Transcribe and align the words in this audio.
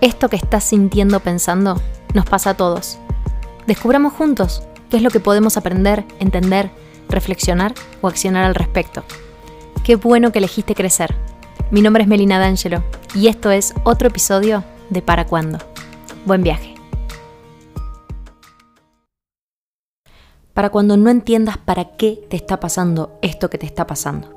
Esto 0.00 0.28
que 0.28 0.36
estás 0.36 0.62
sintiendo 0.62 1.18
pensando 1.18 1.80
nos 2.14 2.24
pasa 2.24 2.50
a 2.50 2.54
todos. 2.54 2.98
Descubramos 3.66 4.12
juntos 4.12 4.62
qué 4.90 4.98
es 4.98 5.02
lo 5.02 5.10
que 5.10 5.18
podemos 5.18 5.56
aprender, 5.56 6.04
entender, 6.20 6.70
reflexionar 7.08 7.74
o 8.00 8.06
accionar 8.06 8.44
al 8.44 8.54
respecto. 8.54 9.02
Qué 9.82 9.96
bueno 9.96 10.30
que 10.30 10.38
elegiste 10.38 10.76
crecer. 10.76 11.16
Mi 11.72 11.82
nombre 11.82 12.04
es 12.04 12.08
Melina 12.08 12.38
D'Angelo 12.38 12.84
y 13.12 13.26
esto 13.26 13.50
es 13.50 13.74
otro 13.82 14.06
episodio 14.06 14.62
de 14.88 15.02
Para 15.02 15.26
Cuándo. 15.26 15.58
Buen 16.24 16.44
viaje. 16.44 16.76
Para 20.54 20.70
cuando 20.70 20.96
no 20.96 21.10
entiendas 21.10 21.58
para 21.58 21.96
qué 21.96 22.24
te 22.30 22.36
está 22.36 22.60
pasando 22.60 23.18
esto 23.20 23.50
que 23.50 23.58
te 23.58 23.66
está 23.66 23.88
pasando. 23.88 24.32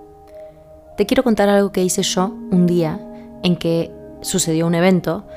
Te 0.98 1.05
quiero 1.05 1.23
contar 1.23 1.50
algo 1.50 1.71
que 1.71 1.84
hice 1.84 2.02
yo 2.02 2.36
un 2.50 2.66
día 2.66 3.00
en 3.43 3.55
que 3.57 3.91
sucedió 4.21 4.65
un 4.65 4.75
evento 4.75 5.28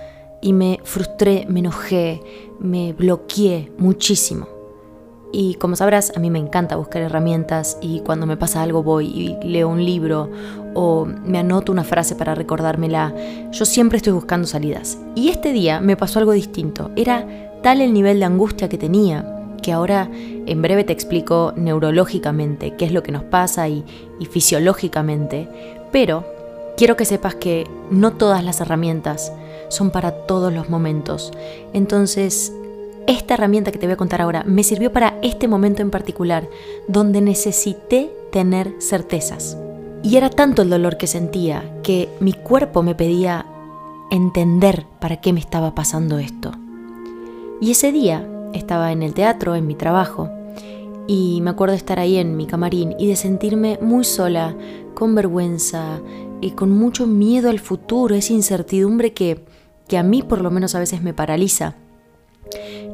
y 0.44 0.52
me 0.52 0.78
frustré, 0.84 1.46
me 1.48 1.60
enojé, 1.60 2.22
me 2.60 2.92
bloqueé 2.92 3.72
muchísimo. 3.78 4.46
Y 5.32 5.54
como 5.54 5.74
sabrás, 5.74 6.12
a 6.14 6.20
mí 6.20 6.30
me 6.30 6.38
encanta 6.38 6.76
buscar 6.76 7.00
herramientas 7.00 7.78
y 7.80 8.00
cuando 8.00 8.26
me 8.26 8.36
pasa 8.36 8.62
algo 8.62 8.82
voy 8.82 9.06
y 9.06 9.36
leo 9.42 9.70
un 9.70 9.82
libro 9.82 10.30
o 10.74 11.06
me 11.06 11.38
anoto 11.38 11.72
una 11.72 11.82
frase 11.82 12.14
para 12.14 12.34
recordármela. 12.34 13.14
Yo 13.52 13.64
siempre 13.64 13.96
estoy 13.96 14.12
buscando 14.12 14.46
salidas. 14.46 14.98
Y 15.14 15.30
este 15.30 15.52
día 15.52 15.80
me 15.80 15.96
pasó 15.96 16.18
algo 16.18 16.32
distinto. 16.32 16.90
Era 16.94 17.26
tal 17.62 17.80
el 17.80 17.94
nivel 17.94 18.18
de 18.18 18.26
angustia 18.26 18.68
que 18.68 18.78
tenía 18.78 19.30
que 19.62 19.72
ahora 19.72 20.10
en 20.12 20.60
breve 20.60 20.84
te 20.84 20.92
explico 20.92 21.54
neurológicamente 21.56 22.76
qué 22.76 22.84
es 22.84 22.92
lo 22.92 23.02
que 23.02 23.12
nos 23.12 23.24
pasa 23.24 23.66
y, 23.66 23.82
y 24.20 24.26
fisiológicamente. 24.26 25.48
Pero 25.90 26.26
quiero 26.76 26.96
que 26.96 27.06
sepas 27.06 27.34
que 27.34 27.66
no 27.90 28.12
todas 28.12 28.44
las 28.44 28.60
herramientas 28.60 29.32
son 29.68 29.90
para 29.90 30.12
todos 30.12 30.52
los 30.52 30.68
momentos. 30.68 31.32
Entonces, 31.72 32.52
esta 33.06 33.34
herramienta 33.34 33.70
que 33.70 33.78
te 33.78 33.86
voy 33.86 33.94
a 33.94 33.98
contar 33.98 34.22
ahora 34.22 34.44
me 34.44 34.64
sirvió 34.64 34.92
para 34.92 35.18
este 35.22 35.48
momento 35.48 35.82
en 35.82 35.90
particular, 35.90 36.48
donde 36.88 37.20
necesité 37.20 38.10
tener 38.30 38.72
certezas. 38.80 39.58
Y 40.02 40.16
era 40.16 40.30
tanto 40.30 40.62
el 40.62 40.70
dolor 40.70 40.96
que 40.96 41.06
sentía 41.06 41.80
que 41.82 42.08
mi 42.20 42.32
cuerpo 42.32 42.82
me 42.82 42.94
pedía 42.94 43.46
entender 44.10 44.86
para 45.00 45.20
qué 45.20 45.32
me 45.32 45.40
estaba 45.40 45.74
pasando 45.74 46.18
esto. 46.18 46.52
Y 47.60 47.70
ese 47.70 47.92
día 47.92 48.28
estaba 48.52 48.92
en 48.92 49.02
el 49.02 49.14
teatro, 49.14 49.54
en 49.54 49.66
mi 49.66 49.74
trabajo, 49.74 50.30
y 51.06 51.40
me 51.42 51.50
acuerdo 51.50 51.72
de 51.72 51.78
estar 51.78 51.98
ahí 51.98 52.16
en 52.16 52.36
mi 52.36 52.46
camarín 52.46 52.94
y 52.98 53.06
de 53.06 53.16
sentirme 53.16 53.78
muy 53.80 54.04
sola, 54.04 54.54
con 54.94 55.14
vergüenza 55.14 56.00
y 56.40 56.52
con 56.52 56.70
mucho 56.70 57.06
miedo 57.06 57.50
al 57.50 57.58
futuro, 57.58 58.14
esa 58.14 58.32
incertidumbre 58.32 59.12
que 59.12 59.44
que 59.88 59.98
a 59.98 60.02
mí 60.02 60.22
por 60.22 60.40
lo 60.40 60.50
menos 60.50 60.74
a 60.74 60.78
veces 60.78 61.02
me 61.02 61.14
paraliza. 61.14 61.76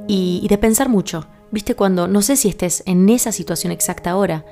Y, 0.06 0.46
de 0.48 0.58
pensar 0.58 0.88
mucho, 0.88 1.26
viste 1.50 1.74
cuando, 1.74 2.08
no 2.08 2.22
sé 2.22 2.36
si 2.36 2.48
estés 2.48 2.82
en 2.86 3.08
esa 3.08 3.32
situación 3.32 3.72
exacta 3.72 4.10
ahora, 4.10 4.44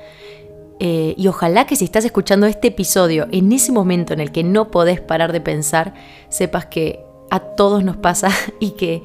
eh, 0.80 1.14
y 1.17 1.27
ojalá 1.27 1.67
que 1.67 1.75
si 1.75 1.84
estás 1.84 2.05
escuchando 2.05 2.47
este 2.47 2.69
episodio 2.69 3.27
en 3.33 3.50
ese 3.50 3.72
momento 3.72 4.12
en 4.12 4.20
el 4.20 4.30
que 4.30 4.45
no 4.45 4.70
podés 4.70 5.00
parar 5.00 5.33
de 5.33 5.41
pensar, 5.41 5.95
sepas 6.28 6.67
que 6.67 7.05
a 7.30 7.41
todos 7.41 7.83
nos 7.83 7.97
pasa 7.97 8.30
y 8.61 8.73
que 8.73 9.02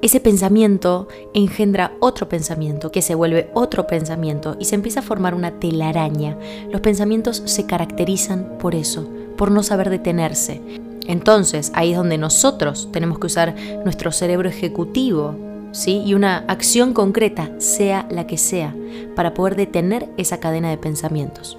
ese 0.00 0.20
pensamiento 0.20 1.08
engendra 1.34 1.92
otro 2.00 2.28
pensamiento, 2.28 2.92
que 2.92 3.02
se 3.02 3.14
vuelve 3.14 3.50
otro 3.54 3.86
pensamiento 3.86 4.56
y 4.60 4.64
se 4.64 4.76
empieza 4.76 5.00
a 5.00 5.04
formar 5.04 5.34
una 5.34 5.58
telaraña. 5.58 6.38
Los 6.70 6.80
pensamientos 6.80 7.42
se 7.46 7.66
caracterizan 7.66 8.58
por 8.58 8.74
eso, 8.76 9.08
por 9.36 9.50
no 9.50 9.62
saber 9.62 9.90
detenerse. 9.90 10.60
Entonces, 11.08 11.72
ahí 11.74 11.92
es 11.92 11.96
donde 11.96 12.18
nosotros 12.18 12.90
tenemos 12.92 13.18
que 13.18 13.26
usar 13.26 13.56
nuestro 13.82 14.12
cerebro 14.12 14.46
ejecutivo, 14.46 15.34
¿sí? 15.72 16.02
Y 16.04 16.12
una 16.12 16.44
acción 16.48 16.92
concreta, 16.92 17.50
sea 17.58 18.06
la 18.10 18.26
que 18.26 18.36
sea, 18.36 18.74
para 19.16 19.32
poder 19.32 19.56
detener 19.56 20.06
esa 20.18 20.38
cadena 20.38 20.68
de 20.68 20.76
pensamientos. 20.76 21.56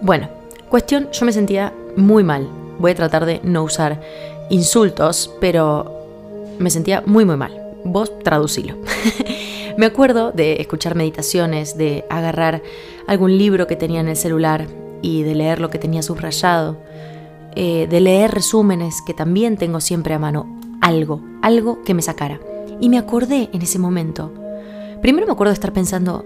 Bueno, 0.00 0.28
cuestión, 0.70 1.08
yo 1.12 1.26
me 1.26 1.32
sentía 1.32 1.74
muy 1.94 2.24
mal. 2.24 2.48
Voy 2.78 2.92
a 2.92 2.94
tratar 2.94 3.26
de 3.26 3.40
no 3.44 3.64
usar 3.64 4.00
insultos, 4.48 5.30
pero 5.40 5.92
me 6.58 6.70
sentía 6.70 7.02
muy 7.04 7.26
muy 7.26 7.36
mal. 7.36 7.52
Vos 7.84 8.18
traducilo. 8.20 8.76
me 9.76 9.84
acuerdo 9.84 10.32
de 10.32 10.54
escuchar 10.54 10.94
meditaciones, 10.94 11.76
de 11.76 12.06
agarrar 12.08 12.62
algún 13.06 13.36
libro 13.36 13.66
que 13.66 13.76
tenía 13.76 14.00
en 14.00 14.08
el 14.08 14.16
celular 14.16 14.66
y 15.02 15.22
de 15.22 15.34
leer 15.34 15.60
lo 15.60 15.68
que 15.68 15.78
tenía 15.78 16.02
subrayado 16.02 16.78
eh, 17.58 17.86
de 17.88 18.00
leer 18.00 18.32
resúmenes 18.32 19.00
que 19.00 19.14
también 19.14 19.56
tengo 19.56 19.80
siempre 19.80 20.12
a 20.12 20.18
mano, 20.18 20.60
algo, 20.82 21.22
algo 21.40 21.82
que 21.84 21.94
me 21.94 22.02
sacara. 22.02 22.38
Y 22.80 22.90
me 22.90 22.98
acordé 22.98 23.48
en 23.54 23.62
ese 23.62 23.78
momento. 23.78 24.30
Primero 25.00 25.26
me 25.26 25.32
acuerdo 25.32 25.52
de 25.52 25.54
estar 25.54 25.72
pensando, 25.72 26.22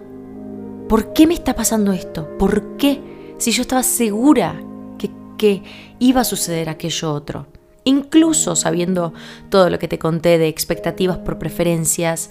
¿por 0.89 1.13
qué 1.13 1.29
me 1.29 1.35
está 1.35 1.55
pasando 1.55 1.93
esto? 1.93 2.29
¿Por 2.37 2.77
qué? 2.77 3.35
Si 3.39 3.53
yo 3.53 3.63
estaba 3.63 3.85
segura 3.85 4.61
que, 4.99 5.13
que 5.39 5.63
iba 6.01 6.23
a 6.23 6.25
suceder 6.25 6.69
aquello 6.69 7.13
otro. 7.13 7.47
Incluso 7.85 8.57
sabiendo 8.57 9.15
todo 9.51 9.71
lo 9.71 9.79
que 9.79 9.87
te 9.87 10.01
conté 10.01 10.37
de 10.37 10.49
expectativas 10.49 11.19
por 11.19 11.39
preferencias, 11.39 12.31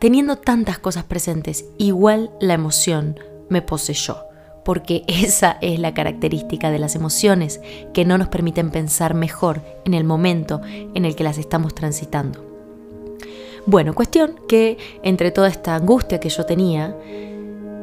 teniendo 0.00 0.38
tantas 0.38 0.80
cosas 0.80 1.04
presentes, 1.04 1.66
igual 1.78 2.32
la 2.40 2.54
emoción 2.54 3.16
me 3.48 3.62
poseyó 3.62 4.33
porque 4.64 5.04
esa 5.08 5.58
es 5.60 5.78
la 5.78 5.94
característica 5.94 6.70
de 6.70 6.78
las 6.78 6.94
emociones 6.94 7.60
que 7.92 8.04
no 8.04 8.18
nos 8.18 8.28
permiten 8.28 8.70
pensar 8.70 9.14
mejor 9.14 9.60
en 9.84 9.94
el 9.94 10.04
momento 10.04 10.60
en 10.94 11.04
el 11.04 11.14
que 11.14 11.24
las 11.24 11.38
estamos 11.38 11.74
transitando. 11.74 12.44
Bueno, 13.66 13.94
cuestión 13.94 14.34
que 14.46 14.76
entre 15.02 15.30
toda 15.30 15.48
esta 15.48 15.74
angustia 15.74 16.20
que 16.20 16.28
yo 16.28 16.44
tenía, 16.44 16.94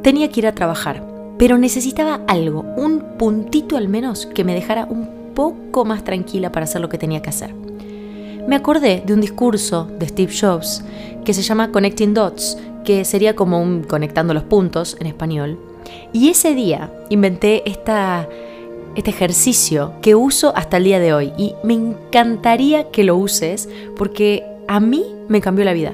tenía 0.04 0.30
que 0.30 0.42
ir 0.42 0.48
a 0.48 0.54
trabajar, 0.54 1.04
pero 1.40 1.58
necesitaba 1.58 2.22
algo, 2.28 2.62
un 2.78 3.18
puntito 3.18 3.78
al 3.78 3.88
menos 3.88 4.28
que 4.28 4.44
me 4.44 4.54
dejara 4.54 4.86
un 4.86 5.34
poco 5.34 5.86
más 5.86 6.04
tranquila 6.04 6.52
para 6.52 6.66
hacer 6.66 6.82
lo 6.82 6.90
que 6.90 7.00
tenía 7.00 7.24
que 7.24 7.30
hacer. 7.30 7.56
Me 8.48 8.56
acordé 8.56 9.02
de 9.06 9.14
un 9.14 9.22
discurso 9.22 9.86
de 9.86 10.08
Steve 10.08 10.34
Jobs 10.40 10.84
que 11.26 11.34
se 11.34 11.42
llama 11.42 11.72
Connecting 11.72 12.14
Dots, 12.14 12.58
que 12.84 13.06
sería 13.06 13.36
como 13.36 13.62
un 13.62 13.84
conectando 13.84 14.34
los 14.34 14.44
puntos 14.44 14.98
en 15.00 15.08
español, 15.08 15.60
y 16.14 16.30
ese 16.30 16.54
día 16.54 16.92
inventé 17.10 17.70
esta, 17.70 18.28
este 18.96 19.10
ejercicio 19.10 19.94
que 20.02 20.16
uso 20.16 20.54
hasta 20.56 20.78
el 20.78 20.84
día 20.84 21.00
de 21.00 21.14
hoy 21.14 21.34
y 21.38 21.56
me 21.64 21.74
encantaría 21.74 22.90
que 22.92 23.04
lo 23.04 23.16
uses 23.16 23.70
porque 23.96 24.44
a 24.68 24.80
mí 24.80 25.06
me 25.28 25.42
cambió 25.42 25.66
la 25.66 25.74
vida. 25.74 25.94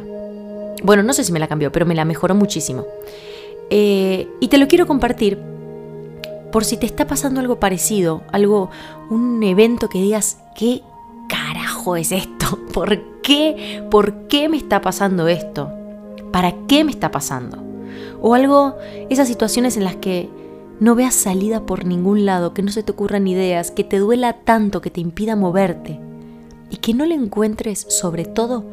Bueno, 0.84 1.04
no 1.04 1.14
sé 1.14 1.24
si 1.24 1.32
me 1.32 1.40
la 1.40 1.48
cambió, 1.48 1.72
pero 1.72 1.86
me 1.86 1.96
la 1.96 2.06
mejoró 2.06 2.36
muchísimo. 2.36 2.86
Eh, 3.70 4.28
y 4.40 4.48
te 4.48 4.58
lo 4.58 4.68
quiero 4.68 4.88
compartir 4.88 5.40
por 6.52 6.64
si 6.64 6.78
te 6.78 6.86
está 6.86 7.08
pasando 7.08 7.40
algo 7.40 7.60
parecido, 7.60 8.24
algo, 8.32 8.70
un 9.10 9.42
evento 9.44 9.90
que 9.90 10.00
digas, 10.00 10.40
¿qué 10.56 10.82
carajo 11.28 11.96
es 11.96 12.12
esto? 12.12 12.60
¿Por 12.74 13.22
qué? 13.22 13.84
¿Por 13.92 14.28
qué 14.28 14.50
me 14.50 14.58
está 14.58 14.82
pasando 14.82 15.28
esto? 15.28 15.72
¿Para 16.32 16.54
qué 16.68 16.84
me 16.84 16.92
está 16.92 17.12
pasando? 17.12 17.67
O 18.22 18.34
algo, 18.34 18.76
esas 19.10 19.28
situaciones 19.28 19.78
en 19.78 19.84
las 19.84 19.96
que 19.96 20.30
no 20.80 20.96
veas 20.96 21.16
salida 21.16 21.66
por 21.66 21.86
ningún 21.86 22.26
lado, 22.26 22.54
que 22.54 22.62
no 22.62 22.72
se 22.72 22.84
te 22.84 22.92
ocurran 22.92 23.28
ideas, 23.28 23.72
que 23.72 23.84
te 23.84 23.98
duela 23.98 24.34
tanto, 24.34 24.82
que 24.82 24.92
te 24.92 25.02
impida 25.02 25.36
moverte 25.36 26.00
y 26.70 26.78
que 26.78 26.94
no 26.94 27.06
le 27.06 27.16
encuentres 27.16 27.86
sobre 27.90 28.26
todo 28.26 28.66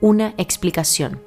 una 0.00 0.34
explicación. 0.38 1.20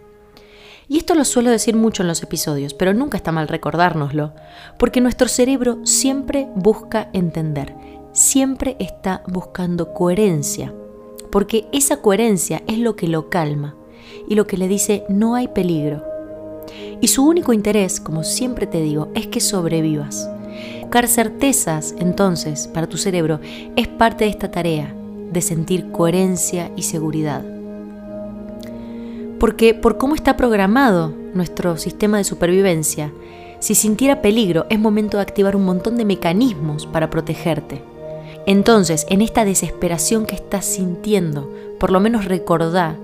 Y 0.87 0.97
esto 0.97 1.15
lo 1.15 1.25
suelo 1.25 1.49
decir 1.49 1.75
mucho 1.75 2.03
en 2.03 2.07
los 2.07 2.21
episodios, 2.21 2.73
pero 2.73 2.93
nunca 2.93 3.17
está 3.17 3.31
mal 3.31 3.47
recordárnoslo, 3.47 4.33
porque 4.77 5.01
nuestro 5.01 5.27
cerebro 5.27 5.79
siempre 5.83 6.47
busca 6.55 7.09
entender, 7.13 7.75
siempre 8.11 8.75
está 8.79 9.23
buscando 9.27 9.93
coherencia, 9.93 10.73
porque 11.31 11.67
esa 11.71 12.01
coherencia 12.01 12.61
es 12.67 12.77
lo 12.77 12.95
que 12.95 13.07
lo 13.07 13.29
calma 13.29 13.75
y 14.27 14.35
lo 14.35 14.45
que 14.45 14.57
le 14.57 14.67
dice 14.67 15.05
no 15.09 15.33
hay 15.33 15.47
peligro, 15.47 16.03
y 17.01 17.07
su 17.07 17.25
único 17.27 17.53
interés, 17.53 17.99
como 17.99 18.23
siempre 18.23 18.67
te 18.67 18.81
digo, 18.81 19.09
es 19.15 19.27
que 19.27 19.39
sobrevivas. 19.39 20.29
Buscar 20.81 21.07
certezas, 21.07 21.93
entonces, 21.99 22.67
para 22.67 22.87
tu 22.87 22.97
cerebro, 22.97 23.39
es 23.75 23.87
parte 23.87 24.23
de 24.23 24.29
esta 24.29 24.49
tarea 24.51 24.93
de 25.31 25.41
sentir 25.41 25.91
coherencia 25.91 26.71
y 26.75 26.83
seguridad. 26.83 27.43
Porque 29.39 29.73
por 29.73 29.97
cómo 29.97 30.15
está 30.15 30.37
programado 30.37 31.13
nuestro 31.33 31.77
sistema 31.77 32.17
de 32.17 32.23
supervivencia, 32.23 33.11
si 33.59 33.75
sintiera 33.75 34.21
peligro 34.21 34.67
es 34.69 34.79
momento 34.79 35.17
de 35.17 35.23
activar 35.23 35.55
un 35.55 35.65
montón 35.65 35.97
de 35.97 36.05
mecanismos 36.05 36.85
para 36.85 37.09
protegerte. 37.09 37.81
Entonces, 38.45 39.05
en 39.09 39.21
esta 39.21 39.43
desesperación 39.43 40.25
que 40.25 40.35
estás 40.35 40.65
sintiendo, 40.65 41.51
por 41.79 41.91
lo 41.91 41.99
menos 41.99 42.25
recordá 42.25 42.95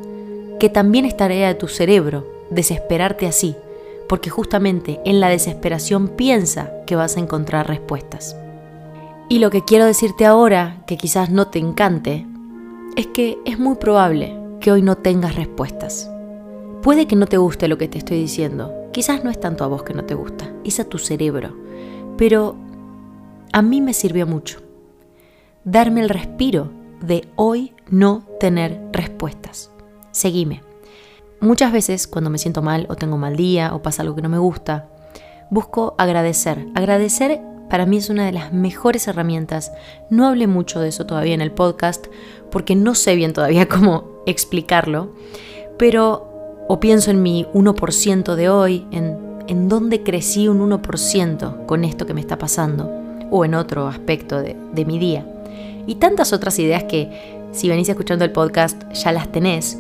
que 0.60 0.70
también 0.70 1.06
es 1.06 1.18
tarea 1.18 1.48
de 1.48 1.56
tu 1.56 1.68
cerebro 1.68 2.41
desesperarte 2.52 3.26
así, 3.26 3.56
porque 4.08 4.30
justamente 4.30 5.00
en 5.06 5.20
la 5.20 5.30
desesperación 5.30 6.10
piensa 6.10 6.72
que 6.86 6.96
vas 6.96 7.18
a 7.18 7.20
encontrar 7.22 7.68
respuestas. 7.68 8.36
Y 9.30 9.40
lo 9.40 9.50
que 9.50 9.64
quiero 9.64 9.86
decirte 9.86 10.26
ahora, 10.26 10.84
que 10.86 10.98
quizás 10.98 11.30
no 11.30 11.48
te 11.48 11.60
encante, 11.60 12.28
es 12.98 13.08
que 13.08 13.40
es 13.46 13.58
muy 13.58 13.76
probable 13.76 14.38
que 14.60 14.72
hoy 14.72 14.82
no 14.82 14.98
tengas 14.98 15.36
respuestas. 15.36 16.12
Puede 16.82 17.08
que 17.08 17.16
no 17.16 17.26
te 17.26 17.38
guste 17.38 17.68
lo 17.68 17.78
que 17.78 17.88
te 17.88 17.98
estoy 17.98 18.20
diciendo. 18.20 18.74
Quizás 18.92 19.24
no 19.24 19.30
es 19.30 19.40
tanto 19.40 19.64
a 19.64 19.68
vos 19.68 19.84
que 19.84 19.94
no 19.94 20.04
te 20.04 20.16
gusta, 20.16 20.52
es 20.66 20.80
a 20.80 20.84
tu 20.84 20.98
cerebro. 20.98 21.56
Pero 22.18 22.56
a 23.54 23.62
mí 23.62 23.80
me 23.80 23.94
sirvió 23.94 24.28
mucho. 24.28 24.60
Darme 25.64 26.02
el 26.02 26.10
respiro 26.10 26.72
de 27.02 27.28
hoy 27.36 27.74
no 27.90 28.26
tener 28.40 28.82
respuestas. 28.92 29.72
Seguime. 30.12 30.71
Muchas 31.42 31.72
veces 31.72 32.06
cuando 32.06 32.30
me 32.30 32.38
siento 32.38 32.62
mal 32.62 32.86
o 32.88 32.96
tengo 32.96 33.18
mal 33.18 33.36
día 33.36 33.74
o 33.74 33.82
pasa 33.82 34.04
algo 34.04 34.16
que 34.16 34.22
no 34.22 34.30
me 34.30 34.38
gusta, 34.38 34.86
busco 35.50 35.96
agradecer. 35.98 36.68
Agradecer 36.76 37.42
para 37.68 37.88
mí 37.88 37.98
es 37.98 38.12
una 38.12 38.28
de 38.28 38.32
las 38.32 38.54
mejores 38.54 39.08
herramientas. 39.08 39.72
No 40.12 40.28
hablé 40.28 40.46
mucho 40.46 40.80
de 40.80 40.90
eso 40.90 41.08
todavía 41.08 41.34
en 41.34 41.42
el 41.42 41.52
podcast 41.52 42.06
porque 42.52 42.76
no 42.76 42.94
sé 42.94 43.16
bien 43.16 43.34
todavía 43.34 43.68
cómo 43.70 44.22
explicarlo, 44.28 45.16
pero 45.80 46.66
o 46.68 46.80
pienso 46.80 47.10
en 47.10 47.24
mi 47.24 47.48
1% 47.56 48.36
de 48.36 48.50
hoy, 48.50 48.86
en, 48.92 49.18
en 49.48 49.68
dónde 49.68 50.04
crecí 50.04 50.48
un 50.48 50.70
1% 50.70 51.66
con 51.66 51.84
esto 51.86 52.06
que 52.06 52.14
me 52.14 52.22
está 52.22 52.38
pasando, 52.38 52.88
o 53.32 53.46
en 53.46 53.56
otro 53.56 53.88
aspecto 53.88 54.40
de, 54.40 54.56
de 54.74 54.86
mi 54.86 55.00
día. 55.00 55.26
Y 55.88 55.96
tantas 55.96 56.34
otras 56.34 56.60
ideas 56.60 56.84
que 56.84 57.48
si 57.52 57.68
venís 57.68 57.90
escuchando 57.90 58.26
el 58.26 58.32
podcast 58.32 58.80
ya 58.94 59.12
las 59.12 59.32
tenés. 59.32 59.80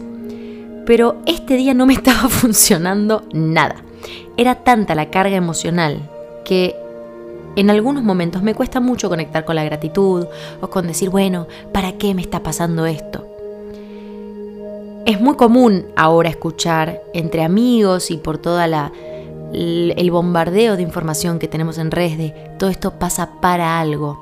Pero 0.91 1.15
este 1.25 1.55
día 1.55 1.73
no 1.73 1.85
me 1.85 1.93
estaba 2.01 2.27
funcionando 2.27 3.23
nada. 3.31 3.77
Era 4.35 4.55
tanta 4.55 4.93
la 4.93 5.09
carga 5.09 5.37
emocional 5.37 6.01
que 6.43 6.75
en 7.55 7.69
algunos 7.69 8.03
momentos 8.03 8.43
me 8.43 8.53
cuesta 8.55 8.81
mucho 8.81 9.07
conectar 9.07 9.45
con 9.45 9.55
la 9.55 9.63
gratitud 9.63 10.27
o 10.59 10.69
con 10.69 10.87
decir, 10.87 11.09
bueno, 11.09 11.47
¿para 11.71 11.93
qué 11.93 12.13
me 12.13 12.21
está 12.21 12.43
pasando 12.43 12.85
esto? 12.87 13.25
Es 15.05 15.21
muy 15.21 15.37
común 15.37 15.85
ahora 15.95 16.27
escuchar 16.27 17.01
entre 17.13 17.45
amigos 17.45 18.11
y 18.11 18.17
por 18.17 18.37
toda 18.37 18.67
la 18.67 18.91
el 19.53 20.11
bombardeo 20.11 20.75
de 20.75 20.83
información 20.83 21.39
que 21.39 21.47
tenemos 21.47 21.77
en 21.77 21.91
redes 21.91 22.17
de 22.17 22.31
todo 22.59 22.69
esto 22.69 22.99
pasa 22.99 23.39
para 23.39 23.79
algo, 23.79 24.21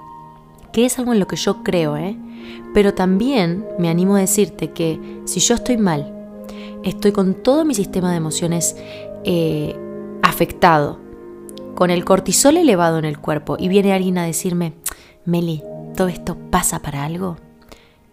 que 0.71 0.85
es 0.85 0.99
algo 0.99 1.13
en 1.13 1.19
lo 1.19 1.25
que 1.25 1.35
yo 1.35 1.63
creo, 1.63 1.97
¿eh? 1.97 2.15
Pero 2.75 2.93
también 2.93 3.65
me 3.79 3.89
animo 3.89 4.17
a 4.17 4.19
decirte 4.19 4.69
que 4.69 4.99
si 5.25 5.39
yo 5.39 5.55
estoy 5.55 5.77
mal, 5.77 6.18
estoy 6.83 7.11
con 7.11 7.35
todo 7.35 7.65
mi 7.65 7.73
sistema 7.73 8.11
de 8.11 8.17
emociones 8.17 8.75
eh, 9.23 9.75
afectado, 10.21 10.99
con 11.75 11.89
el 11.91 12.05
cortisol 12.05 12.57
elevado 12.57 12.97
en 12.97 13.05
el 13.05 13.19
cuerpo 13.19 13.55
y 13.59 13.67
viene 13.67 13.93
alguien 13.93 14.17
a 14.17 14.25
decirme, 14.25 14.73
Meli, 15.25 15.63
¿todo 15.95 16.07
esto 16.07 16.37
pasa 16.49 16.79
para 16.79 17.03
algo? 17.03 17.37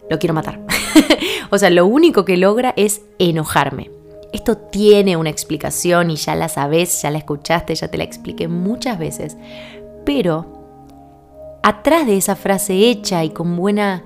Lo 0.09 0.19
quiero 0.19 0.33
matar. 0.33 0.61
o 1.49 1.57
sea, 1.57 1.69
lo 1.69 1.85
único 1.85 2.25
que 2.25 2.37
logra 2.37 2.73
es 2.77 3.01
enojarme. 3.19 3.91
Esto 4.33 4.57
tiene 4.57 5.17
una 5.17 5.29
explicación 5.29 6.11
y 6.11 6.15
ya 6.15 6.35
la 6.35 6.49
sabes, 6.49 7.01
ya 7.01 7.11
la 7.11 7.17
escuchaste, 7.17 7.75
ya 7.75 7.87
te 7.87 7.97
la 7.97 8.03
expliqué 8.03 8.47
muchas 8.47 8.99
veces. 8.99 9.37
Pero 10.05 10.45
atrás 11.63 12.05
de 12.05 12.17
esa 12.17 12.35
frase 12.35 12.73
hecha 12.73 13.23
y 13.23 13.29
con 13.31 13.55
buena 13.55 14.03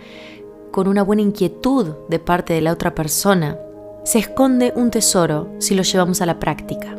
con 0.72 0.88
una 0.88 1.04
buena 1.04 1.22
inquietud 1.22 1.96
de 2.08 2.20
parte 2.20 2.54
de 2.54 2.62
la 2.62 2.72
otra 2.72 2.96
persona, 2.96 3.58
se 4.04 4.18
esconde 4.18 4.74
un 4.76 4.90
tesoro 4.90 5.50
si 5.60 5.76
lo 5.76 5.84
llevamos 5.84 6.22
a 6.22 6.26
la 6.26 6.40
práctica. 6.40 6.96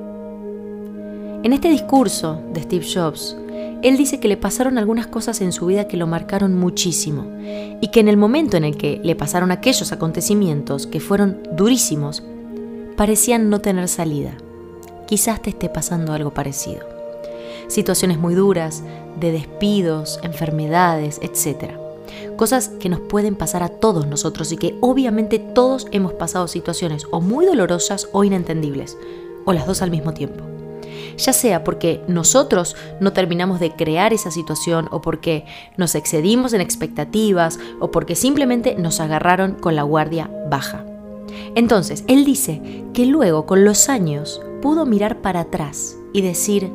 En 1.43 1.53
este 1.53 1.69
discurso 1.69 2.41
de 2.53 2.63
Steve 2.63 2.87
Jobs, 2.87 3.37
él 3.83 3.97
dice 3.97 4.21
que 4.21 4.29
le 4.29 4.37
pasaron 4.37 4.79
algunas 4.79 5.09
cosas 5.09 5.41
en 5.41 5.51
su 5.51 5.67
vida 5.67 5.89
que 5.89 5.97
lo 5.97 6.07
marcaron 6.07 6.57
muchísimo 6.57 7.27
y 7.81 7.89
que 7.89 7.99
en 7.99 8.07
el 8.07 8.17
momento 8.17 8.57
en 8.57 8.65
el 8.65 8.77
que 8.77 9.01
le 9.03 9.17
pasaron 9.17 9.51
aquellos 9.51 9.91
acontecimientos 9.91 10.87
que 10.87 11.01
fueron 11.01 11.43
durísimos, 11.57 12.23
parecían 12.97 13.51
no 13.51 13.61
tener 13.61 13.89
salida. 13.89 14.35
Quizás 15.09 15.43
te 15.43 15.51
esté 15.51 15.69
pasando 15.69 16.13
algo 16.13 16.33
parecido. 16.33 16.87
Situaciones 17.67 18.19
muy 18.19 18.35
duras, 18.35 18.85
de 19.19 19.33
despidos, 19.33 20.21
enfermedades, 20.23 21.19
etc. 21.21 21.82
Cosas 22.37 22.69
que 22.69 22.89
nos 22.89 23.01
pueden 23.01 23.37
pasar 23.37 23.63
a 23.63 23.69
todos 23.69 24.07
nosotros 24.07 24.53
y 24.53 24.57
que 24.57 24.77
obviamente 24.81 25.39
todos 25.39 25.87
hemos 25.93 26.13
pasado 26.15 26.49
situaciones 26.49 27.07
o 27.11 27.21
muy 27.21 27.47
dolorosas 27.47 28.09
o 28.13 28.25
inentendibles, 28.25 28.97
o 29.45 29.53
las 29.53 29.67
dos 29.67 29.83
al 29.83 29.91
mismo 29.91 30.13
tiempo 30.15 30.45
ya 31.17 31.33
sea 31.33 31.65
porque 31.65 32.03
nosotros 32.09 32.77
no 33.01 33.13
terminamos 33.13 33.61
de 33.61 33.73
crear 33.73 34.13
esa 34.13 34.31
situación 34.31 34.89
o 34.91 35.01
porque 35.01 35.45
nos 35.77 35.95
excedimos 35.95 36.53
en 36.53 36.61
expectativas 36.61 37.59
o 37.81 37.91
porque 37.91 38.15
simplemente 38.15 38.75
nos 38.77 39.01
agarraron 39.01 39.53
con 39.55 39.77
la 39.77 39.83
guardia 39.83 40.31
baja. 40.49 40.85
Entonces, 41.55 42.05
él 42.09 42.25
dice 42.25 42.85
que 42.93 43.07
luego, 43.07 43.47
con 43.47 43.65
los 43.65 43.89
años, 43.89 44.41
pudo 44.61 44.87
mirar 44.87 45.19
para 45.21 45.41
atrás 45.41 45.97
y 46.13 46.23
decir, 46.23 46.71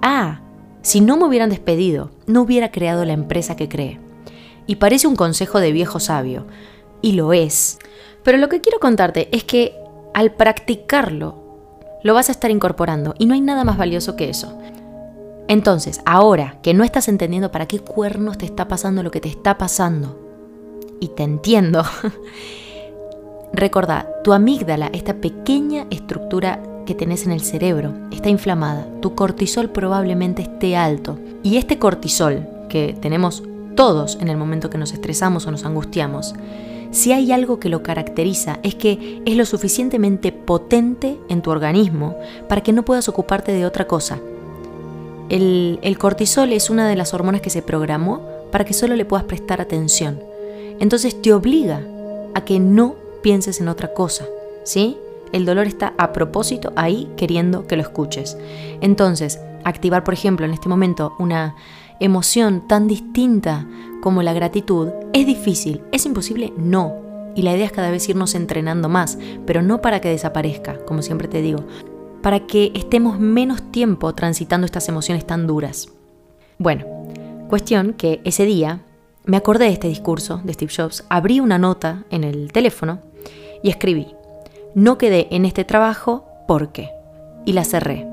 ah, 0.00 0.40
si 0.82 1.00
no 1.00 1.16
me 1.16 1.24
hubieran 1.24 1.50
despedido, 1.50 2.10
no 2.26 2.42
hubiera 2.42 2.70
creado 2.70 3.04
la 3.04 3.12
empresa 3.12 3.56
que 3.56 3.68
cree. 3.68 4.00
Y 4.66 4.76
parece 4.76 5.06
un 5.06 5.16
consejo 5.16 5.60
de 5.60 5.72
viejo 5.72 6.00
sabio, 6.00 6.46
y 7.00 7.12
lo 7.12 7.32
es. 7.32 7.78
Pero 8.22 8.38
lo 8.38 8.48
que 8.48 8.60
quiero 8.60 8.78
contarte 8.78 9.28
es 9.32 9.44
que 9.44 9.74
al 10.14 10.32
practicarlo 10.32 11.42
lo 12.02 12.14
vas 12.14 12.28
a 12.28 12.32
estar 12.32 12.50
incorporando 12.50 13.14
y 13.18 13.26
no 13.26 13.34
hay 13.34 13.40
nada 13.40 13.64
más 13.64 13.76
valioso 13.76 14.16
que 14.16 14.28
eso. 14.28 14.58
Entonces, 15.48 16.00
ahora 16.04 16.58
que 16.62 16.74
no 16.74 16.84
estás 16.84 17.08
entendiendo 17.08 17.50
para 17.50 17.66
qué 17.66 17.80
cuernos 17.80 18.38
te 18.38 18.46
está 18.46 18.68
pasando 18.68 19.02
lo 19.02 19.10
que 19.10 19.20
te 19.20 19.28
está 19.28 19.58
pasando, 19.58 20.18
y 21.00 21.08
te 21.08 21.24
entiendo, 21.24 21.82
recordá, 23.52 24.08
tu 24.22 24.32
amígdala, 24.32 24.86
esta 24.92 25.14
pequeña 25.14 25.86
estructura 25.90 26.62
que 26.86 26.94
tenés 26.94 27.26
en 27.26 27.32
el 27.32 27.40
cerebro, 27.40 27.92
está 28.12 28.28
inflamada, 28.28 28.86
tu 29.00 29.16
cortisol 29.16 29.70
probablemente 29.70 30.42
esté 30.42 30.76
alto, 30.76 31.18
y 31.42 31.56
este 31.56 31.80
cortisol 31.80 32.46
que 32.68 32.96
tenemos 33.00 33.42
todos 33.74 34.18
en 34.20 34.28
el 34.28 34.36
momento 34.36 34.70
que 34.70 34.78
nos 34.78 34.92
estresamos 34.92 35.46
o 35.46 35.50
nos 35.50 35.64
angustiamos, 35.64 36.34
si 36.92 37.12
hay 37.12 37.32
algo 37.32 37.58
que 37.58 37.70
lo 37.70 37.82
caracteriza 37.82 38.58
es 38.62 38.74
que 38.74 39.22
es 39.24 39.36
lo 39.36 39.46
suficientemente 39.46 40.30
potente 40.30 41.18
en 41.30 41.40
tu 41.40 41.50
organismo 41.50 42.16
para 42.48 42.62
que 42.62 42.72
no 42.72 42.84
puedas 42.84 43.08
ocuparte 43.08 43.52
de 43.52 43.64
otra 43.64 43.86
cosa. 43.86 44.20
El, 45.30 45.96
cortisol 45.98 46.52
es 46.52 46.68
una 46.68 46.86
de 46.86 46.94
las 46.94 47.14
hormonas 47.14 47.40
que 47.40 47.48
se 47.48 47.62
programó 47.62 48.20
para 48.50 48.66
que 48.66 48.74
solo 48.74 48.94
le 48.94 49.06
puedas 49.06 49.24
prestar 49.24 49.62
atención. 49.62 50.20
Entonces 50.80 51.20
te 51.22 51.32
obliga 51.32 51.80
a 52.34 52.44
que 52.44 52.60
no 52.60 52.96
pienses 53.22 53.58
en 53.60 53.68
otra 53.68 53.94
cosa, 53.94 54.26
¿sí? 54.62 54.98
El 55.32 55.46
dolor 55.46 55.66
está 55.66 55.94
a 55.96 56.12
propósito 56.12 56.74
ahí 56.76 57.10
queriendo 57.16 57.66
que 57.66 57.76
lo 57.76 57.82
escuches. 57.82 58.36
Entonces, 58.82 59.40
activar, 59.64 60.04
por 60.04 60.12
ejemplo, 60.12 60.44
en 60.44 60.52
este 60.52 60.68
momento 60.68 61.14
una 61.18 61.56
emoción 62.04 62.66
tan 62.66 62.88
distinta 62.88 63.66
como 64.02 64.22
la 64.22 64.32
gratitud, 64.32 64.88
¿es 65.12 65.26
difícil? 65.26 65.82
¿Es 65.92 66.04
imposible? 66.04 66.52
No. 66.56 66.94
Y 67.34 67.42
la 67.42 67.54
idea 67.54 67.66
es 67.66 67.72
cada 67.72 67.90
vez 67.90 68.08
irnos 68.08 68.34
entrenando 68.34 68.88
más, 68.88 69.18
pero 69.46 69.62
no 69.62 69.80
para 69.80 70.00
que 70.00 70.08
desaparezca, 70.08 70.78
como 70.84 71.02
siempre 71.02 71.28
te 71.28 71.40
digo, 71.40 71.64
para 72.20 72.46
que 72.46 72.72
estemos 72.74 73.18
menos 73.18 73.70
tiempo 73.70 74.14
transitando 74.14 74.64
estas 74.66 74.88
emociones 74.88 75.26
tan 75.26 75.46
duras. 75.46 75.88
Bueno, 76.58 76.84
cuestión 77.48 77.94
que 77.94 78.20
ese 78.24 78.44
día 78.44 78.80
me 79.24 79.36
acordé 79.36 79.66
de 79.66 79.72
este 79.72 79.88
discurso 79.88 80.40
de 80.44 80.52
Steve 80.52 80.72
Jobs, 80.76 81.04
abrí 81.08 81.40
una 81.40 81.58
nota 81.58 82.04
en 82.10 82.24
el 82.24 82.52
teléfono 82.52 83.00
y 83.62 83.70
escribí, 83.70 84.08
no 84.74 84.98
quedé 84.98 85.28
en 85.30 85.44
este 85.44 85.64
trabajo 85.64 86.26
porque, 86.48 86.90
y 87.46 87.52
la 87.52 87.64
cerré 87.64 88.11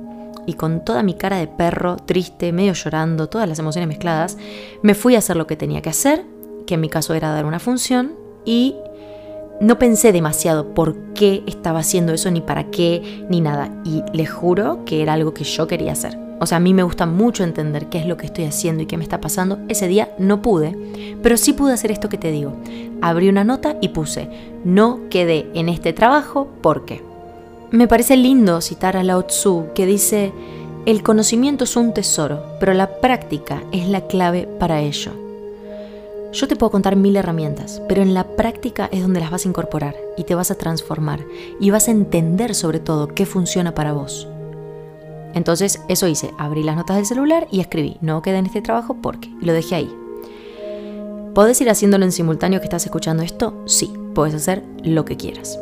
y 0.49 0.53
con 0.55 0.83
toda 0.83 1.03
mi 1.03 1.13
cara 1.13 1.37
de 1.37 1.47
perro, 1.47 1.97
triste, 1.97 2.51
medio 2.51 2.73
llorando, 2.73 3.29
todas 3.29 3.47
las 3.47 3.59
emociones 3.59 3.87
mezcladas, 3.87 4.35
me 4.81 4.95
fui 4.95 5.13
a 5.13 5.19
hacer 5.19 5.37
lo 5.37 5.45
que 5.45 5.55
tenía 5.55 5.83
que 5.83 5.91
hacer, 5.91 6.25
que 6.65 6.73
en 6.73 6.81
mi 6.81 6.89
caso 6.89 7.13
era 7.13 7.29
dar 7.29 7.45
una 7.45 7.59
función, 7.59 8.15
y 8.45 8.75
no 9.61 9.77
pensé 9.77 10.11
demasiado 10.11 10.73
por 10.73 10.97
qué 11.13 11.43
estaba 11.45 11.79
haciendo 11.79 12.13
eso, 12.13 12.31
ni 12.31 12.41
para 12.41 12.71
qué, 12.71 13.25
ni 13.29 13.41
nada. 13.41 13.69
Y 13.85 14.01
les 14.11 14.31
juro 14.31 14.85
que 14.85 15.03
era 15.03 15.13
algo 15.13 15.35
que 15.35 15.43
yo 15.43 15.67
quería 15.67 15.91
hacer. 15.91 16.17
O 16.39 16.47
sea, 16.47 16.57
a 16.57 16.61
mí 16.61 16.73
me 16.73 16.83
gusta 16.83 17.05
mucho 17.05 17.43
entender 17.43 17.87
qué 17.89 17.99
es 17.99 18.07
lo 18.07 18.17
que 18.17 18.25
estoy 18.25 18.45
haciendo 18.45 18.81
y 18.81 18.85
qué 18.87 18.97
me 18.97 19.03
está 19.03 19.21
pasando. 19.21 19.59
Ese 19.67 19.87
día 19.87 20.15
no 20.17 20.41
pude, 20.41 20.75
pero 21.21 21.37
sí 21.37 21.53
pude 21.53 21.73
hacer 21.73 21.91
esto 21.91 22.09
que 22.09 22.17
te 22.17 22.31
digo. 22.31 22.53
Abrí 23.01 23.29
una 23.29 23.43
nota 23.43 23.75
y 23.81 23.89
puse, 23.89 24.29
no 24.65 25.01
quedé 25.11 25.47
en 25.53 25.69
este 25.69 25.93
trabajo 25.93 26.47
porque... 26.61 27.08
Me 27.71 27.87
parece 27.87 28.17
lindo 28.17 28.61
citar 28.61 28.97
a 28.97 29.03
Lao 29.03 29.25
Tzu 29.25 29.67
que 29.75 29.85
dice, 29.85 30.33
el 30.87 31.03
conocimiento 31.03 31.65
es 31.65 31.75
un 31.75 31.93
tesoro, 31.93 32.43
pero 32.59 32.73
la 32.73 32.99
práctica 32.99 33.61
es 33.71 33.87
la 33.87 34.07
clave 34.07 34.47
para 34.59 34.81
ello. 34.81 35.11
Yo 36.33 36.47
te 36.47 36.55
puedo 36.55 36.71
contar 36.71 36.95
mil 36.95 37.15
herramientas, 37.15 37.79
pero 37.87 38.01
en 38.01 38.15
la 38.15 38.23
práctica 38.23 38.89
es 38.91 39.03
donde 39.03 39.19
las 39.19 39.29
vas 39.29 39.45
a 39.45 39.49
incorporar 39.49 39.95
y 40.17 40.23
te 40.23 40.33
vas 40.33 40.49
a 40.49 40.55
transformar 40.55 41.23
y 41.59 41.69
vas 41.69 41.87
a 41.87 41.91
entender 41.91 42.55
sobre 42.55 42.79
todo 42.79 43.07
qué 43.07 43.27
funciona 43.27 43.75
para 43.75 43.93
vos. 43.93 44.27
Entonces 45.35 45.79
eso 45.89 46.07
hice, 46.07 46.31
abrí 46.39 46.63
las 46.63 46.75
notas 46.75 46.95
del 46.95 47.05
celular 47.05 47.47
y 47.51 47.59
escribí, 47.59 47.97
no 48.01 48.23
queda 48.23 48.39
en 48.39 48.47
este 48.47 48.63
trabajo 48.63 48.95
porque, 48.99 49.29
lo 49.41 49.53
dejé 49.53 49.75
ahí. 49.75 49.95
¿Podés 51.35 51.61
ir 51.61 51.69
haciéndolo 51.69 52.03
en 52.03 52.11
simultáneo 52.11 52.61
que 52.61 52.65
estás 52.65 52.85
escuchando 52.85 53.21
esto? 53.21 53.61
Sí, 53.67 53.93
puedes 54.15 54.33
hacer 54.33 54.63
lo 54.83 55.05
que 55.05 55.17
quieras. 55.17 55.59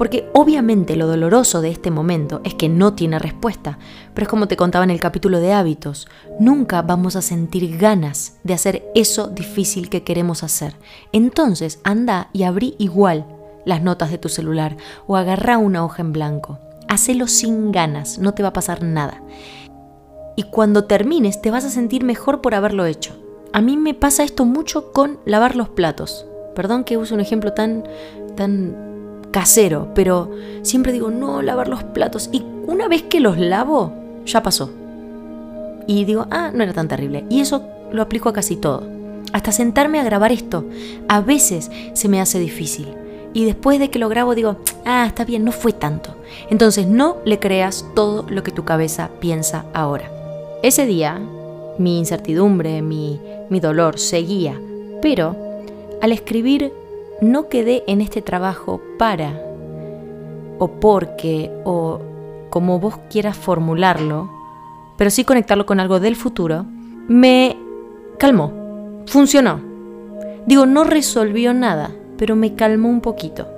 Porque 0.00 0.30
obviamente 0.32 0.96
lo 0.96 1.06
doloroso 1.06 1.60
de 1.60 1.68
este 1.68 1.90
momento 1.90 2.40
es 2.42 2.54
que 2.54 2.70
no 2.70 2.94
tiene 2.94 3.18
respuesta, 3.18 3.78
pero 4.14 4.24
es 4.24 4.30
como 4.30 4.48
te 4.48 4.56
contaba 4.56 4.82
en 4.82 4.90
el 4.90 4.98
capítulo 4.98 5.40
de 5.40 5.52
hábitos, 5.52 6.08
nunca 6.38 6.80
vamos 6.80 7.16
a 7.16 7.20
sentir 7.20 7.76
ganas 7.76 8.38
de 8.42 8.54
hacer 8.54 8.82
eso 8.94 9.26
difícil 9.26 9.90
que 9.90 10.02
queremos 10.02 10.42
hacer. 10.42 10.74
Entonces 11.12 11.80
anda 11.84 12.30
y 12.32 12.44
abrí 12.44 12.76
igual 12.78 13.26
las 13.66 13.82
notas 13.82 14.10
de 14.10 14.16
tu 14.16 14.30
celular 14.30 14.78
o 15.06 15.16
agarra 15.16 15.58
una 15.58 15.84
hoja 15.84 16.00
en 16.00 16.14
blanco. 16.14 16.58
Hacelo 16.88 17.26
sin 17.26 17.70
ganas, 17.70 18.18
no 18.18 18.32
te 18.32 18.42
va 18.42 18.48
a 18.48 18.54
pasar 18.54 18.82
nada. 18.82 19.22
Y 20.34 20.44
cuando 20.44 20.84
termines 20.84 21.42
te 21.42 21.50
vas 21.50 21.66
a 21.66 21.70
sentir 21.70 22.04
mejor 22.04 22.40
por 22.40 22.54
haberlo 22.54 22.86
hecho. 22.86 23.22
A 23.52 23.60
mí 23.60 23.76
me 23.76 23.92
pasa 23.92 24.24
esto 24.24 24.46
mucho 24.46 24.92
con 24.92 25.18
lavar 25.26 25.56
los 25.56 25.68
platos. 25.68 26.24
Perdón 26.56 26.84
que 26.84 26.96
use 26.96 27.12
un 27.12 27.20
ejemplo 27.20 27.52
tan 27.52 27.84
tan 28.34 28.89
casero, 29.30 29.88
pero 29.94 30.30
siempre 30.62 30.92
digo, 30.92 31.10
no, 31.10 31.42
lavar 31.42 31.68
los 31.68 31.82
platos. 31.84 32.28
Y 32.32 32.44
una 32.66 32.88
vez 32.88 33.02
que 33.02 33.20
los 33.20 33.38
lavo, 33.38 33.92
ya 34.26 34.42
pasó. 34.42 34.70
Y 35.86 36.04
digo, 36.04 36.26
ah, 36.30 36.50
no 36.54 36.62
era 36.62 36.72
tan 36.72 36.88
terrible. 36.88 37.24
Y 37.28 37.40
eso 37.40 37.62
lo 37.92 38.02
aplico 38.02 38.28
a 38.28 38.32
casi 38.32 38.56
todo. 38.56 38.86
Hasta 39.32 39.52
sentarme 39.52 40.00
a 40.00 40.04
grabar 40.04 40.32
esto, 40.32 40.64
a 41.08 41.20
veces 41.20 41.70
se 41.92 42.08
me 42.08 42.20
hace 42.20 42.38
difícil. 42.38 42.88
Y 43.32 43.44
después 43.44 43.78
de 43.78 43.90
que 43.90 44.00
lo 44.00 44.08
grabo 44.08 44.34
digo, 44.34 44.56
ah, 44.84 45.04
está 45.06 45.24
bien, 45.24 45.44
no 45.44 45.52
fue 45.52 45.72
tanto. 45.72 46.16
Entonces 46.50 46.86
no 46.86 47.18
le 47.24 47.38
creas 47.38 47.86
todo 47.94 48.24
lo 48.28 48.42
que 48.42 48.50
tu 48.50 48.64
cabeza 48.64 49.10
piensa 49.20 49.64
ahora. 49.72 50.10
Ese 50.62 50.84
día, 50.84 51.20
mi 51.78 51.98
incertidumbre, 51.98 52.82
mi, 52.82 53.20
mi 53.48 53.60
dolor 53.60 53.98
seguía, 53.98 54.60
pero 55.00 55.36
al 56.02 56.12
escribir 56.12 56.72
no 57.20 57.48
quedé 57.48 57.84
en 57.86 58.00
este 58.00 58.22
trabajo 58.22 58.80
para 58.98 59.40
o 60.58 60.68
porque 60.80 61.50
o 61.64 62.00
como 62.50 62.80
vos 62.80 62.98
quieras 63.10 63.36
formularlo, 63.36 64.30
pero 64.96 65.10
sí 65.10 65.24
conectarlo 65.24 65.66
con 65.66 65.80
algo 65.80 66.00
del 66.00 66.16
futuro, 66.16 66.64
me 67.08 67.56
calmó, 68.18 69.02
funcionó. 69.06 69.60
Digo, 70.46 70.66
no 70.66 70.84
resolvió 70.84 71.54
nada, 71.54 71.90
pero 72.18 72.36
me 72.36 72.54
calmó 72.54 72.88
un 72.88 73.00
poquito. 73.00 73.48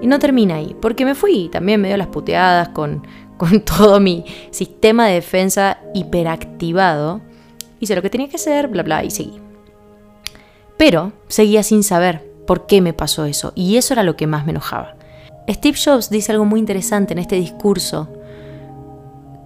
Y 0.00 0.06
no 0.06 0.18
termina 0.18 0.56
ahí, 0.56 0.76
porque 0.80 1.04
me 1.04 1.14
fui 1.14 1.48
también 1.48 1.80
me 1.80 1.88
dio 1.88 1.96
las 1.96 2.08
puteadas 2.08 2.70
con, 2.70 3.06
con 3.36 3.60
todo 3.64 4.00
mi 4.00 4.24
sistema 4.50 5.06
de 5.06 5.14
defensa 5.14 5.78
hiperactivado. 5.94 7.20
Hice 7.80 7.94
lo 7.94 8.02
que 8.02 8.10
tenía 8.10 8.28
que 8.28 8.36
hacer, 8.36 8.68
bla, 8.68 8.82
bla, 8.82 9.04
y 9.04 9.10
seguí. 9.10 9.40
Pero 10.76 11.12
seguía 11.28 11.62
sin 11.62 11.82
saber 11.82 12.27
por 12.48 12.64
qué 12.64 12.80
me 12.80 12.94
pasó 12.94 13.26
eso. 13.26 13.52
Y 13.54 13.76
eso 13.76 13.92
era 13.92 14.02
lo 14.02 14.16
que 14.16 14.26
más 14.26 14.46
me 14.46 14.52
enojaba. 14.52 14.94
Steve 15.50 15.76
Jobs 15.78 16.08
dice 16.08 16.32
algo 16.32 16.46
muy 16.46 16.58
interesante 16.58 17.12
en 17.12 17.18
este 17.18 17.36
discurso, 17.36 18.08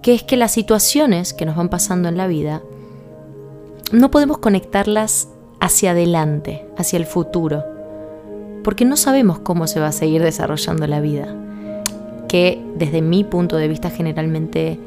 que 0.01 0.15
es 0.15 0.23
que 0.23 0.37
las 0.37 0.53
situaciones 0.53 1.33
que 1.33 1.45
nos 1.45 1.57
van 1.57 1.67
pasando 1.67 2.07
en 2.07 2.15
la 2.15 2.27
vida 2.27 2.61
no 3.91 4.09
podemos 4.09 4.37
conectarlas 4.37 5.27
hacia 5.59 5.91
adelante, 5.91 6.65
hacia 6.77 6.95
el 6.95 7.05
futuro, 7.05 7.65
porque 8.63 8.85
no 8.85 8.95
sabemos 8.95 9.39
cómo 9.39 9.67
se 9.67 9.81
va 9.81 9.87
a 9.87 9.91
seguir 9.91 10.23
desarrollando 10.23 10.87
la 10.87 11.01
vida. 11.01 11.27
Que 12.29 12.63
desde 12.77 13.01
mi 13.01 13.25
punto 13.25 13.57
de 13.57 13.67
vista 13.67 13.89
generalmente 13.89 14.79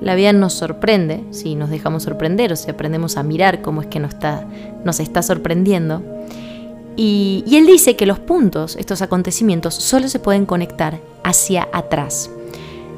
la 0.00 0.16
vida 0.16 0.32
nos 0.32 0.54
sorprende, 0.54 1.22
si 1.30 1.54
nos 1.54 1.70
dejamos 1.70 2.02
sorprender 2.02 2.52
o 2.52 2.56
si 2.56 2.68
aprendemos 2.68 3.16
a 3.16 3.22
mirar 3.22 3.62
cómo 3.62 3.80
es 3.80 3.86
que 3.86 4.00
nos 4.00 4.14
está, 4.14 4.44
nos 4.84 4.98
está 4.98 5.22
sorprendiendo 5.22 6.02
y, 7.02 7.56
él 7.56 7.64
dice 7.64 7.96
que 7.96 8.04
los 8.04 8.18
puntos, 8.18 8.76
estos 8.76 9.00
acontecimientos, 9.00 9.74
solo 9.74 10.06
se 10.06 10.18
pueden 10.18 10.44
conectar 10.44 11.00
hacia 11.24 11.66
atrás. 11.72 12.30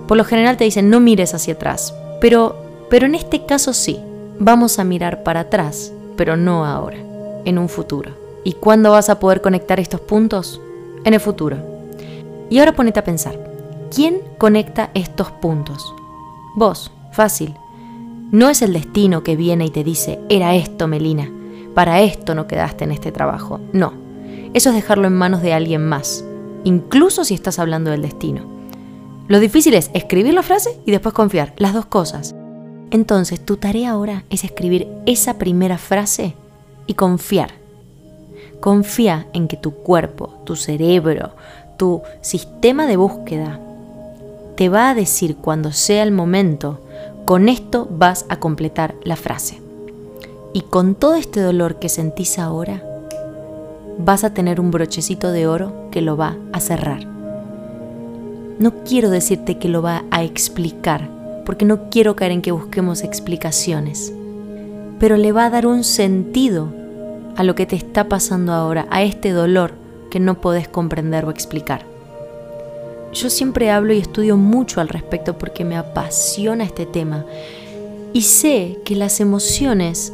Por 0.09 0.16
lo 0.16 0.25
general 0.25 0.56
te 0.56 0.64
dicen 0.64 0.90
no 0.90 0.99
mires 0.99 1.35
hacia 1.35 1.54
atrás, 1.54 1.94
pero, 2.21 2.56
pero 2.90 3.06
en 3.06 3.14
este 3.14 3.47
caso 3.47 3.73
sí, 3.73 4.00
vamos 4.40 4.80
a 4.80 4.85
mirar 4.85 5.23
para 5.23 5.40
atrás, 5.40 5.92
pero 6.16 6.37
no 6.37 6.66
ahora, 6.66 6.97
en 7.44 7.59
un 7.59 7.68
futuro. 7.68 8.11
¿Y 8.42 8.54
cuándo 8.54 8.90
vas 8.90 9.09
a 9.09 9.21
poder 9.21 9.40
conectar 9.40 9.78
estos 9.78 10.00
puntos? 10.00 10.61
En 11.04 11.14
el 11.14 11.21
futuro. 11.21 11.59
Y 12.50 12.59
ahora 12.59 12.75
ponete 12.75 12.99
a 12.99 13.04
pensar, 13.04 13.38
¿quién 13.94 14.21
conecta 14.37 14.90
estos 14.94 15.30
puntos? 15.30 15.94
Vos, 16.56 16.90
fácil. 17.12 17.54
No 18.32 18.50
es 18.50 18.62
el 18.62 18.73
destino 18.73 19.23
que 19.23 19.37
viene 19.37 19.66
y 19.66 19.71
te 19.71 19.85
dice, 19.85 20.18
era 20.28 20.56
esto, 20.56 20.88
Melina 20.88 21.30
para 21.75 22.00
esto 22.02 22.35
no 22.35 22.47
quedaste 22.47 22.85
en 22.85 22.93
este 22.93 23.12
trabajo. 23.12 23.61
No, 23.73 23.93
eso 24.55 24.71
es 24.71 24.75
dejarlo 24.75 25.07
en 25.07 25.14
manos 25.14 25.43
de 25.43 25.55
alguien 25.55 25.87
más, 25.87 26.25
incluso 26.64 27.25
si 27.25 27.35
estás 27.35 27.59
hablando 27.59 27.91
del 27.91 28.02
destino. 28.02 28.43
Lo 29.29 29.41
difícil 29.41 29.75
es 29.75 29.91
escribir 29.95 30.35
la 30.35 30.43
frase 30.43 30.79
y 30.85 30.91
después 30.91 31.14
confiar, 31.14 31.55
las 31.57 31.73
dos 31.73 31.87
cosas. 31.87 32.35
Entonces, 32.91 33.41
tu 33.41 33.57
tarea 33.57 33.93
ahora 33.93 34.25
es 34.29 34.45
escribir 34.45 34.88
esa 35.07 35.38
primera 35.38 35.79
frase 35.79 36.35
y 36.87 36.95
confiar. 36.95 37.52
Confía 38.61 39.26
en 39.33 39.49
que 39.49 39.57
tu 39.57 39.73
cuerpo, 39.73 40.35
tu 40.45 40.57
cerebro, 40.57 41.31
tu 41.79 42.02
sistema 42.21 42.87
de 42.87 42.97
búsqueda 42.97 43.59
te 44.57 44.69
va 44.69 44.91
a 44.91 44.95
decir 44.95 45.37
cuando 45.37 45.73
sea 45.73 46.02
el 46.02 46.12
momento, 46.12 46.81
con 47.25 47.49
esto 47.49 47.88
vas 47.91 48.26
a 48.29 48.37
completar 48.37 48.95
la 49.02 49.17
frase. 49.17 49.62
Y 50.52 50.62
con 50.62 50.94
todo 50.94 51.14
este 51.14 51.40
dolor 51.40 51.76
que 51.76 51.88
sentís 51.88 52.38
ahora, 52.38 52.82
vas 53.99 54.25
a 54.25 54.35
tener 54.35 54.61
un 54.61 54.71
brochecito 54.71 55.32
de 55.32 55.47
oro 55.47 55.88
que 55.90 56.02
lo 56.02 56.16
va 56.16 56.37
a 56.52 56.61
cerrar. 56.61 57.06
No 58.59 58.85
quiero 58.85 59.11
decirte 59.11 59.59
que 59.59 59.68
lo 59.68 59.82
va 59.82 60.04
a 60.11 60.23
explicar, 60.23 61.09
porque 61.47 61.64
no 61.64 61.88
quiero 61.88 62.16
caer 62.16 62.32
en 62.32 62.42
que 62.42 62.52
busquemos 62.52 63.02
explicaciones, 63.02 64.12
pero 65.00 65.16
le 65.16 65.32
va 65.32 65.47
a 65.47 65.50
dar 65.50 65.66
un 65.66 65.85
sentido 65.85 66.68
a 67.37 67.44
lo 67.44 67.54
que 67.54 67.66
te 67.66 67.76
está 67.76 68.09
pasando 68.09 68.52
ahora, 68.52 68.87
a 68.90 69.02
este 69.02 69.30
dolor 69.30 69.73
que 70.11 70.21
no 70.21 70.40
podés 70.40 70.68
comprender 70.68 71.25
o 71.25 71.30
explicar. 71.30 71.87
Yo 73.12 73.30
siempre 73.30 73.71
hablo 73.71 73.92
y 73.92 73.99
estudio 73.99 74.37
mucho 74.37 74.80
al 74.80 74.88
respecto 74.88 75.38
porque 75.38 75.64
me 75.64 75.76
apasiona 75.76 76.64
este 76.64 76.87
tema 76.87 77.25
y 78.12 78.23
sé 78.23 78.78
que 78.85 78.97
las 78.97 79.21
emociones 79.21 80.12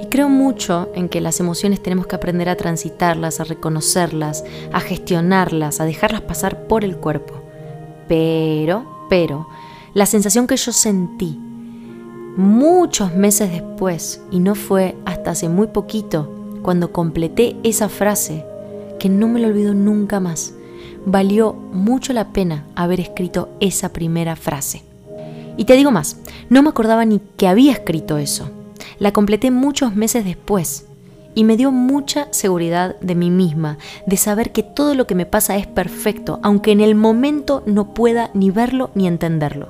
y 0.00 0.06
creo 0.06 0.28
mucho 0.28 0.90
en 0.94 1.08
que 1.08 1.20
las 1.20 1.40
emociones 1.40 1.82
tenemos 1.82 2.06
que 2.06 2.16
aprender 2.16 2.48
a 2.48 2.56
transitarlas, 2.56 3.40
a 3.40 3.44
reconocerlas, 3.44 4.44
a 4.72 4.80
gestionarlas, 4.80 5.80
a 5.80 5.84
dejarlas 5.84 6.22
pasar 6.22 6.66
por 6.66 6.84
el 6.84 6.96
cuerpo. 6.96 7.34
Pero, 8.08 9.06
pero, 9.08 9.48
la 9.94 10.06
sensación 10.06 10.46
que 10.46 10.56
yo 10.56 10.72
sentí 10.72 11.38
muchos 12.36 13.14
meses 13.14 13.50
después, 13.50 14.20
y 14.30 14.40
no 14.40 14.54
fue 14.54 14.96
hasta 15.06 15.30
hace 15.30 15.48
muy 15.48 15.68
poquito, 15.68 16.30
cuando 16.62 16.92
completé 16.92 17.56
esa 17.62 17.88
frase, 17.88 18.44
que 18.98 19.08
no 19.08 19.28
me 19.28 19.40
lo 19.40 19.48
olvido 19.48 19.72
nunca 19.72 20.20
más, 20.20 20.52
valió 21.06 21.54
mucho 21.54 22.12
la 22.12 22.32
pena 22.32 22.66
haber 22.74 23.00
escrito 23.00 23.48
esa 23.60 23.92
primera 23.92 24.36
frase. 24.36 24.82
Y 25.56 25.64
te 25.64 25.74
digo 25.74 25.90
más, 25.90 26.18
no 26.50 26.62
me 26.62 26.68
acordaba 26.68 27.04
ni 27.06 27.20
que 27.38 27.48
había 27.48 27.72
escrito 27.72 28.18
eso 28.18 28.50
la 28.98 29.12
completé 29.12 29.50
muchos 29.50 29.94
meses 29.94 30.24
después 30.24 30.86
y 31.34 31.44
me 31.44 31.58
dio 31.58 31.70
mucha 31.70 32.28
seguridad 32.30 32.96
de 33.00 33.14
mí 33.14 33.30
misma, 33.30 33.76
de 34.06 34.16
saber 34.16 34.52
que 34.52 34.62
todo 34.62 34.94
lo 34.94 35.06
que 35.06 35.14
me 35.14 35.26
pasa 35.26 35.56
es 35.56 35.66
perfecto, 35.66 36.40
aunque 36.42 36.72
en 36.72 36.80
el 36.80 36.94
momento 36.94 37.62
no 37.66 37.92
pueda 37.92 38.30
ni 38.32 38.50
verlo 38.50 38.90
ni 38.94 39.06
entenderlo. 39.06 39.68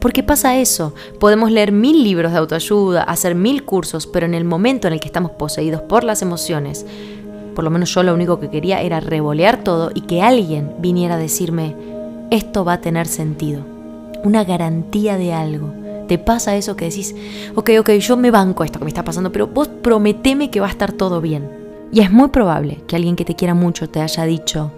Porque 0.00 0.22
pasa 0.22 0.56
eso, 0.56 0.94
podemos 1.18 1.50
leer 1.50 1.72
mil 1.72 2.04
libros 2.04 2.32
de 2.32 2.38
autoayuda, 2.38 3.02
hacer 3.02 3.34
mil 3.34 3.64
cursos, 3.64 4.06
pero 4.06 4.24
en 4.24 4.34
el 4.34 4.44
momento 4.44 4.86
en 4.86 4.94
el 4.94 5.00
que 5.00 5.08
estamos 5.08 5.32
poseídos 5.32 5.82
por 5.82 6.04
las 6.04 6.22
emociones, 6.22 6.86
por 7.56 7.64
lo 7.64 7.70
menos 7.70 7.92
yo 7.92 8.04
lo 8.04 8.14
único 8.14 8.38
que 8.38 8.48
quería 8.48 8.80
era 8.80 9.00
revolear 9.00 9.64
todo 9.64 9.90
y 9.92 10.02
que 10.02 10.22
alguien 10.22 10.74
viniera 10.78 11.16
a 11.16 11.18
decirme, 11.18 11.74
esto 12.30 12.64
va 12.64 12.74
a 12.74 12.80
tener 12.80 13.08
sentido, 13.08 13.64
una 14.22 14.44
garantía 14.44 15.16
de 15.16 15.32
algo 15.32 15.74
te 16.10 16.18
pasa 16.18 16.56
eso 16.56 16.74
que 16.74 16.86
decís, 16.86 17.14
ok, 17.54 17.70
ok, 17.78 17.90
yo 17.90 18.16
me 18.16 18.32
banco 18.32 18.64
esto 18.64 18.80
que 18.80 18.84
me 18.84 18.88
está 18.88 19.04
pasando, 19.04 19.30
pero 19.30 19.46
vos 19.46 19.68
prometeme 19.68 20.50
que 20.50 20.58
va 20.58 20.66
a 20.66 20.70
estar 20.70 20.90
todo 20.90 21.20
bien. 21.20 21.48
Y 21.92 22.00
es 22.00 22.10
muy 22.10 22.30
probable 22.30 22.82
que 22.88 22.96
alguien 22.96 23.14
que 23.14 23.24
te 23.24 23.36
quiera 23.36 23.54
mucho 23.54 23.88
te 23.88 24.00
haya 24.00 24.24
dicho, 24.24 24.72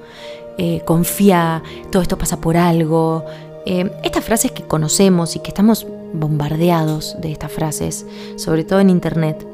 eh, 0.58 0.82
confía, 0.84 1.62
todo 1.90 2.02
esto 2.02 2.18
pasa 2.18 2.38
por 2.38 2.58
algo. 2.58 3.24
Eh, 3.64 3.90
estas 4.04 4.26
frases 4.26 4.52
que 4.52 4.64
conocemos 4.64 5.34
y 5.34 5.38
que 5.38 5.48
estamos 5.48 5.86
bombardeados 6.12 7.16
de 7.18 7.32
estas 7.32 7.50
frases, 7.50 8.04
sobre 8.36 8.64
todo 8.64 8.80
en 8.80 8.90
internet, 8.90 9.46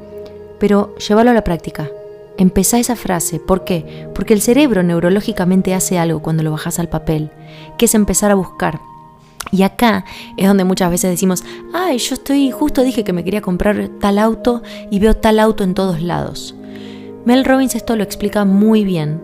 pero 0.58 0.96
llévalo 0.96 1.30
a 1.30 1.34
la 1.34 1.44
práctica. 1.44 1.88
Empezá 2.38 2.80
esa 2.80 2.96
frase. 2.96 3.38
¿Por 3.38 3.62
qué? 3.62 4.08
Porque 4.16 4.34
el 4.34 4.40
cerebro 4.40 4.82
neurológicamente 4.82 5.74
hace 5.74 5.96
algo 5.96 6.22
cuando 6.22 6.42
lo 6.42 6.50
bajas 6.50 6.80
al 6.80 6.88
papel, 6.88 7.30
que 7.78 7.84
es 7.84 7.94
empezar 7.94 8.32
a 8.32 8.34
buscar 8.34 8.80
y 9.50 9.62
acá 9.62 10.04
es 10.36 10.46
donde 10.46 10.64
muchas 10.64 10.90
veces 10.90 11.10
decimos, 11.10 11.44
ay, 11.72 11.98
yo 11.98 12.14
estoy, 12.14 12.50
justo 12.50 12.82
dije 12.82 13.04
que 13.04 13.12
me 13.12 13.24
quería 13.24 13.40
comprar 13.40 13.88
tal 14.00 14.18
auto 14.18 14.62
y 14.90 14.98
veo 14.98 15.14
tal 15.14 15.38
auto 15.38 15.64
en 15.64 15.74
todos 15.74 16.02
lados. 16.02 16.54
Mel 17.24 17.44
Robbins 17.44 17.74
esto 17.74 17.96
lo 17.96 18.02
explica 18.02 18.44
muy 18.44 18.84
bien 18.84 19.22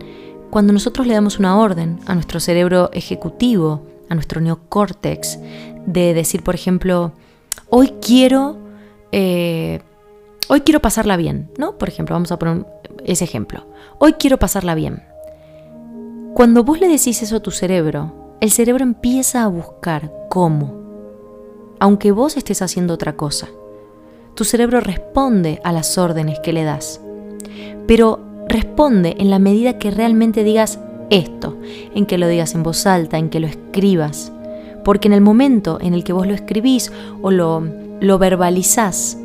cuando 0.51 0.73
nosotros 0.73 1.07
le 1.07 1.15
damos 1.15 1.39
una 1.39 1.59
orden 1.59 1.99
a 2.07 2.15
nuestro 2.15 2.39
cerebro 2.39 2.91
ejecutivo, 2.93 3.87
a 4.09 4.15
nuestro 4.15 4.41
neocórtex, 4.41 5.39
de 5.87 6.15
decir, 6.15 6.43
por 6.43 6.55
ejemplo, 6.55 7.13
hoy 7.71 7.95
quiero, 8.01 8.59
eh, 9.13 9.81
hoy 10.49 10.61
quiero 10.61 10.81
pasarla 10.81 11.17
bien, 11.17 11.51
¿no? 11.59 11.77
Por 11.77 11.89
ejemplo, 11.89 12.15
vamos 12.15 12.31
a 12.31 12.39
poner 12.39 12.67
ese 13.05 13.25
ejemplo. 13.25 13.67
Hoy 13.99 14.15
quiero 14.15 14.39
pasarla 14.39 14.75
bien. 14.75 15.03
Cuando 16.35 16.63
vos 16.65 16.81
le 16.81 16.89
decís 16.89 17.23
eso 17.23 17.37
a 17.37 17.41
tu 17.41 17.51
cerebro, 17.51 18.24
el 18.41 18.51
cerebro 18.51 18.83
empieza 18.83 19.43
a 19.43 19.49
buscar 19.49 20.13
cómo, 20.29 20.75
aunque 21.79 22.13
vos 22.13 22.37
estés 22.37 22.63
haciendo 22.63 22.95
otra 22.95 23.17
cosa. 23.17 23.49
Tu 24.35 24.45
cerebro 24.45 24.81
responde 24.81 25.61
a 25.65 25.73
las 25.73 25.97
órdenes 25.97 26.41
que 26.41 26.53
le 26.53 26.65
das, 26.65 27.01
pero 27.87 28.21
responde 28.49 29.17
en 29.19 29.31
la 29.31 29.39
medida 29.39 29.79
que 29.79 29.91
realmente 29.91 30.45
digas 30.45 30.79
esto, 31.11 31.57
en 31.95 32.07
que 32.07 32.19
lo 32.19 32.29
digas 32.29 32.55
en 32.55 32.63
voz 32.63 32.87
alta, 32.87 33.19
en 33.19 33.31
que 33.31 33.41
lo 33.41 33.47
escribas, 33.47 34.33
porque 34.85 35.09
en 35.09 35.15
el 35.15 35.21
momento 35.21 35.79
en 35.81 35.95
el 35.95 36.05
que 36.05 36.13
vos 36.13 36.27
lo 36.27 36.35
escribís 36.35 36.93
o 37.23 37.31
lo, 37.31 37.63
lo 38.01 38.19
verbalizás, 38.19 39.17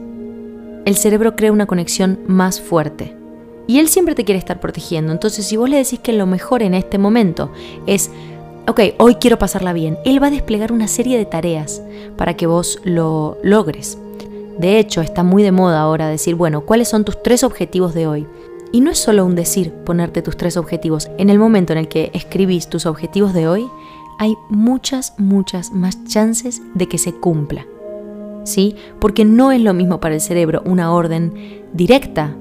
el 0.85 0.95
cerebro 0.95 1.35
crea 1.35 1.51
una 1.51 1.65
conexión 1.65 2.19
más 2.27 2.61
fuerte. 2.61 3.15
Y 3.67 3.77
él 3.77 3.87
siempre 3.87 4.15
te 4.15 4.25
quiere 4.25 4.39
estar 4.39 4.59
protegiendo. 4.59 5.11
Entonces, 5.11 5.45
si 5.45 5.55
vos 5.55 5.69
le 5.69 5.77
decís 5.77 5.99
que 5.99 6.13
lo 6.13 6.25
mejor 6.25 6.63
en 6.63 6.73
este 6.73 6.97
momento 6.97 7.51
es, 7.85 8.09
ok, 8.69 8.81
hoy 8.99 9.15
quiero 9.15 9.39
pasarla 9.39 9.73
bien, 9.73 9.97
él 10.05 10.21
va 10.21 10.27
a 10.27 10.31
desplegar 10.31 10.71
una 10.71 10.87
serie 10.87 11.17
de 11.17 11.25
tareas 11.25 11.81
para 12.17 12.35
que 12.35 12.45
vos 12.45 12.79
lo 12.83 13.39
logres. 13.41 13.97
De 14.59 14.77
hecho, 14.77 15.01
está 15.01 15.23
muy 15.23 15.41
de 15.41 15.51
moda 15.51 15.81
ahora 15.81 16.07
decir, 16.07 16.35
bueno, 16.35 16.61
¿cuáles 16.61 16.87
son 16.87 17.03
tus 17.03 17.23
tres 17.23 17.43
objetivos 17.43 17.95
de 17.95 18.05
hoy? 18.05 18.27
Y 18.71 18.81
no 18.81 18.91
es 18.91 18.99
solo 18.99 19.25
un 19.25 19.33
decir 19.33 19.71
ponerte 19.71 20.21
tus 20.21 20.37
tres 20.37 20.55
objetivos. 20.55 21.09
En 21.17 21.31
el 21.31 21.39
momento 21.39 21.73
en 21.73 21.79
el 21.79 21.87
que 21.87 22.11
escribís 22.13 22.69
tus 22.69 22.85
objetivos 22.85 23.33
de 23.33 23.47
hoy, 23.47 23.67
hay 24.19 24.35
muchas, 24.49 25.15
muchas 25.17 25.71
más 25.71 26.03
chances 26.03 26.61
de 26.75 26.87
que 26.87 26.99
se 26.99 27.13
cumpla. 27.13 27.65
¿Sí? 28.43 28.75
Porque 28.99 29.25
no 29.25 29.51
es 29.51 29.61
lo 29.61 29.73
mismo 29.73 29.99
para 29.99 30.15
el 30.15 30.21
cerebro 30.21 30.61
una 30.65 30.93
orden 30.93 31.63
directa 31.73 32.35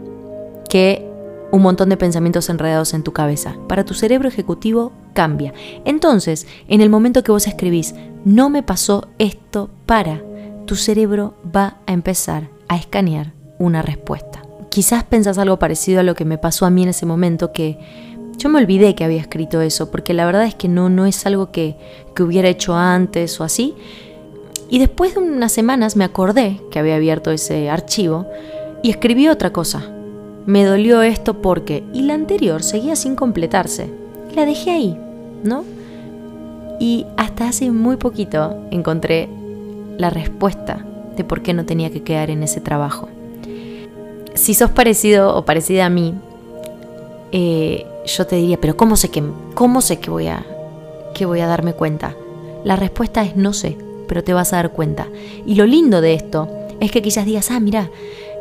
que 0.68 1.08
un 1.50 1.62
montón 1.62 1.88
de 1.88 1.96
pensamientos 1.96 2.50
enredados 2.50 2.92
en 2.92 3.02
tu 3.02 3.12
cabeza. 3.12 3.56
Para 3.66 3.84
tu 3.84 3.94
cerebro 3.94 4.28
ejecutivo 4.28 4.92
cambia. 5.18 5.52
Entonces, 5.84 6.46
en 6.68 6.80
el 6.80 6.90
momento 6.90 7.24
que 7.24 7.32
vos 7.32 7.48
escribís, 7.48 7.92
no 8.24 8.50
me 8.50 8.62
pasó 8.62 9.08
esto 9.18 9.68
para, 9.84 10.22
tu 10.64 10.76
cerebro 10.76 11.34
va 11.44 11.78
a 11.88 11.92
empezar 11.92 12.50
a 12.68 12.76
escanear 12.76 13.32
una 13.58 13.82
respuesta. 13.82 14.42
Quizás 14.68 15.02
pensás 15.02 15.36
algo 15.38 15.58
parecido 15.58 15.98
a 15.98 16.04
lo 16.04 16.14
que 16.14 16.24
me 16.24 16.38
pasó 16.38 16.66
a 16.66 16.70
mí 16.70 16.84
en 16.84 16.90
ese 16.90 17.04
momento, 17.04 17.50
que 17.52 17.80
yo 18.36 18.48
me 18.48 18.60
olvidé 18.60 18.94
que 18.94 19.02
había 19.02 19.20
escrito 19.20 19.60
eso, 19.60 19.90
porque 19.90 20.14
la 20.14 20.24
verdad 20.24 20.44
es 20.44 20.54
que 20.54 20.68
no, 20.68 20.88
no 20.88 21.04
es 21.04 21.26
algo 21.26 21.50
que, 21.50 21.76
que 22.14 22.22
hubiera 22.22 22.48
hecho 22.48 22.76
antes 22.76 23.40
o 23.40 23.44
así. 23.44 23.74
Y 24.70 24.78
después 24.78 25.14
de 25.14 25.20
unas 25.20 25.50
semanas 25.50 25.96
me 25.96 26.04
acordé 26.04 26.60
que 26.70 26.78
había 26.78 26.94
abierto 26.94 27.32
ese 27.32 27.70
archivo 27.70 28.28
y 28.84 28.90
escribí 28.90 29.26
otra 29.26 29.52
cosa. 29.52 29.82
Me 30.46 30.64
dolió 30.64 31.02
esto 31.02 31.42
porque... 31.42 31.82
Y 31.92 32.02
la 32.02 32.14
anterior 32.14 32.62
seguía 32.62 32.94
sin 32.94 33.16
completarse. 33.16 33.90
La 34.36 34.46
dejé 34.46 34.70
ahí, 34.70 34.98
¿no? 35.42 35.64
Y 36.80 37.06
hasta 37.16 37.48
hace 37.48 37.70
muy 37.70 37.96
poquito 37.96 38.56
encontré 38.70 39.28
la 39.96 40.10
respuesta 40.10 40.84
de 41.16 41.24
por 41.24 41.42
qué 41.42 41.52
no 41.52 41.66
tenía 41.66 41.90
que 41.90 42.02
quedar 42.02 42.30
en 42.30 42.42
ese 42.42 42.60
trabajo. 42.60 43.08
Si 44.34 44.54
sos 44.54 44.70
parecido 44.70 45.36
o 45.36 45.44
parecida 45.44 45.86
a 45.86 45.90
mí, 45.90 46.14
eh, 47.32 47.84
yo 48.06 48.26
te 48.26 48.36
diría, 48.36 48.60
pero 48.60 48.76
¿cómo 48.76 48.96
sé 48.96 49.10
que, 49.10 49.22
cómo 49.54 49.80
sé 49.80 49.98
que 49.98 50.10
voy, 50.10 50.28
a, 50.28 50.46
que 51.14 51.26
voy 51.26 51.40
a 51.40 51.46
darme 51.46 51.72
cuenta? 51.72 52.14
La 52.64 52.76
respuesta 52.76 53.22
es 53.22 53.36
no 53.36 53.52
sé, 53.52 53.76
pero 54.06 54.22
te 54.22 54.32
vas 54.32 54.52
a 54.52 54.56
dar 54.56 54.70
cuenta. 54.70 55.08
Y 55.44 55.56
lo 55.56 55.66
lindo 55.66 56.00
de 56.00 56.14
esto 56.14 56.48
es 56.80 56.92
que 56.92 57.02
quizás 57.02 57.26
digas, 57.26 57.50
ah, 57.50 57.60
mira, 57.60 57.90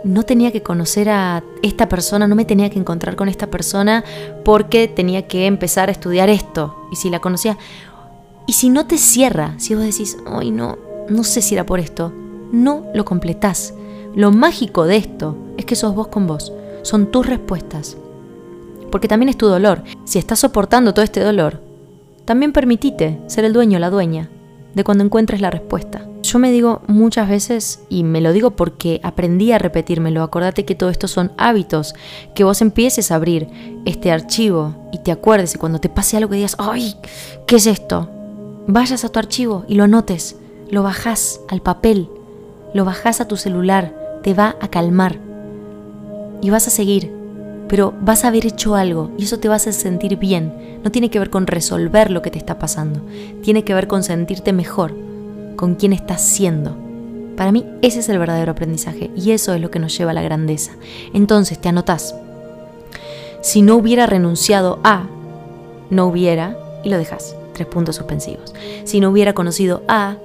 no 0.04 0.24
tenía 0.24 0.52
que 0.52 0.64
conocer 0.64 1.10
a 1.10 1.44
esta 1.62 1.90
persona, 1.90 2.28
no 2.28 2.36
me 2.36 2.46
tenía 2.46 2.70
que 2.70 2.80
encontrar 2.80 3.16
con 3.16 3.30
esta 3.30 3.48
persona 3.48 4.04
porque 4.44 4.88
tenía 4.88 5.28
que 5.28 5.46
empezar 5.46 5.90
a 5.90 5.92
estudiar 5.92 6.30
esto. 6.30 6.76
Y 6.92 6.96
si 6.96 7.10
la 7.10 7.20
conocía, 7.20 7.58
y 8.46 8.54
si 8.54 8.70
no 8.70 8.88
te 8.88 8.98
cierra, 8.98 9.56
si 9.58 9.76
vos 9.76 9.84
decís, 9.84 10.18
ay, 10.26 10.52
no, 10.52 10.78
no 11.10 11.24
sé 11.24 11.42
si 11.42 11.56
era 11.56 11.66
por 11.66 11.80
esto, 11.80 12.14
no 12.52 12.86
lo 12.94 13.06
completás. 13.06 13.74
Lo 14.16 14.32
mágico 14.32 14.86
de 14.86 14.98
esto 14.98 15.38
es 15.58 15.66
que 15.66 15.76
sos 15.76 15.94
vos 15.94 16.08
con 16.08 16.28
vos, 16.28 16.54
son 16.84 17.12
tus 17.12 17.26
respuestas 17.26 17.98
porque 18.92 19.08
también 19.08 19.30
es 19.30 19.38
tu 19.38 19.48
dolor. 19.48 19.84
Si 20.06 20.20
estás 20.20 20.40
soportando 20.40 20.94
todo 20.94 21.04
este 21.04 21.20
dolor, 21.20 21.62
también 22.26 22.54
permitite 22.54 23.20
ser 23.28 23.46
el 23.46 23.54
dueño 23.54 23.78
o 23.78 23.80
la 23.80 23.90
dueña 23.90 24.30
de 24.78 24.86
cuando 24.86 25.04
encuentres 25.04 25.42
la 25.42 25.50
respuesta. 25.50 26.08
Yo 26.24 26.40
me 26.40 26.52
digo 26.52 26.82
muchas 26.88 27.28
veces, 27.28 27.82
y 27.90 28.04
me 28.04 28.22
lo 28.22 28.32
digo 28.32 28.52
porque 28.52 29.02
aprendí 29.04 29.52
a 29.52 29.58
repetírmelo, 29.58 30.24
acordate 30.24 30.66
que 30.66 30.76
todo 30.76 30.90
esto 30.90 31.08
son 31.08 31.32
hábitos, 31.38 31.96
que 32.36 32.44
vos 32.46 32.62
empieces 32.62 33.12
a 33.12 33.16
abrir 33.16 33.50
este 33.86 34.12
archivo 34.12 34.76
y 34.94 35.00
te 35.00 35.12
acuerdes 35.12 35.58
cuando 35.58 35.80
te 35.80 35.90
pase 35.90 36.16
algo 36.16 36.30
que 36.30 36.38
digas, 36.38 36.56
¡ay! 36.60 36.96
¿Qué 37.46 37.58
es 37.58 37.68
esto? 37.68 38.10
Vayas 38.68 39.04
a 39.04 39.10
tu 39.10 39.20
archivo 39.20 39.66
y 39.68 39.76
lo 39.76 39.84
anotes, 39.84 40.38
lo 40.70 40.84
bajás 40.84 41.42
al 41.50 41.62
papel, 41.62 42.10
lo 42.74 42.86
bajás 42.86 43.20
a 43.20 43.28
tu 43.28 43.36
celular, 43.36 44.20
te 44.24 44.34
va 44.34 44.56
a 44.62 44.68
calmar 44.68 45.18
y 46.42 46.50
vas 46.50 46.68
a 46.68 46.72
seguir 46.72 47.17
pero 47.68 47.94
vas 48.02 48.24
a 48.24 48.30
haber 48.30 48.46
hecho 48.46 48.76
algo 48.76 49.12
y 49.18 49.24
eso 49.24 49.40
te 49.40 49.50
va 49.50 49.56
a 49.56 49.60
sentir 49.60 50.18
bien. 50.18 50.80
No 50.84 50.92
tiene 50.92 51.10
que 51.10 51.20
ver 51.20 51.30
con 51.30 51.48
resolver 51.48 52.12
lo 52.12 52.22
que 52.22 52.32
te 52.32 52.38
está 52.38 52.60
pasando, 52.60 53.02
tiene 53.42 53.64
que 53.64 53.74
ver 53.74 53.88
con 53.88 54.04
sentirte 54.04 54.54
mejor, 54.54 54.96
con 55.56 55.76
quién 55.76 55.94
estás 55.94 56.22
siendo. 56.22 56.76
Para 57.36 57.52
mí 57.52 57.66
ese 57.82 58.00
es 58.00 58.10
el 58.10 58.20
verdadero 58.20 58.52
aprendizaje 58.52 59.12
y 59.16 59.32
eso 59.32 59.54
es 59.54 59.62
lo 59.62 59.70
que 59.70 59.80
nos 59.80 59.98
lleva 59.98 60.12
a 60.12 60.14
la 60.16 60.24
grandeza. 60.24 60.72
Entonces 61.14 61.60
te 61.60 61.70
anotás. 61.70 62.16
Si 63.42 63.62
no 63.62 63.76
hubiera 63.76 64.08
renunciado 64.08 64.80
a, 64.84 65.08
no 65.90 66.08
hubiera, 66.08 66.58
y 66.84 66.90
lo 66.90 66.98
dejas. 66.98 67.36
Tres 67.54 67.68
puntos 67.68 67.96
suspensivos. 67.96 68.54
Si 68.84 69.00
no 69.00 69.10
hubiera 69.10 69.34
conocido 69.34 69.84
a, 69.88 70.18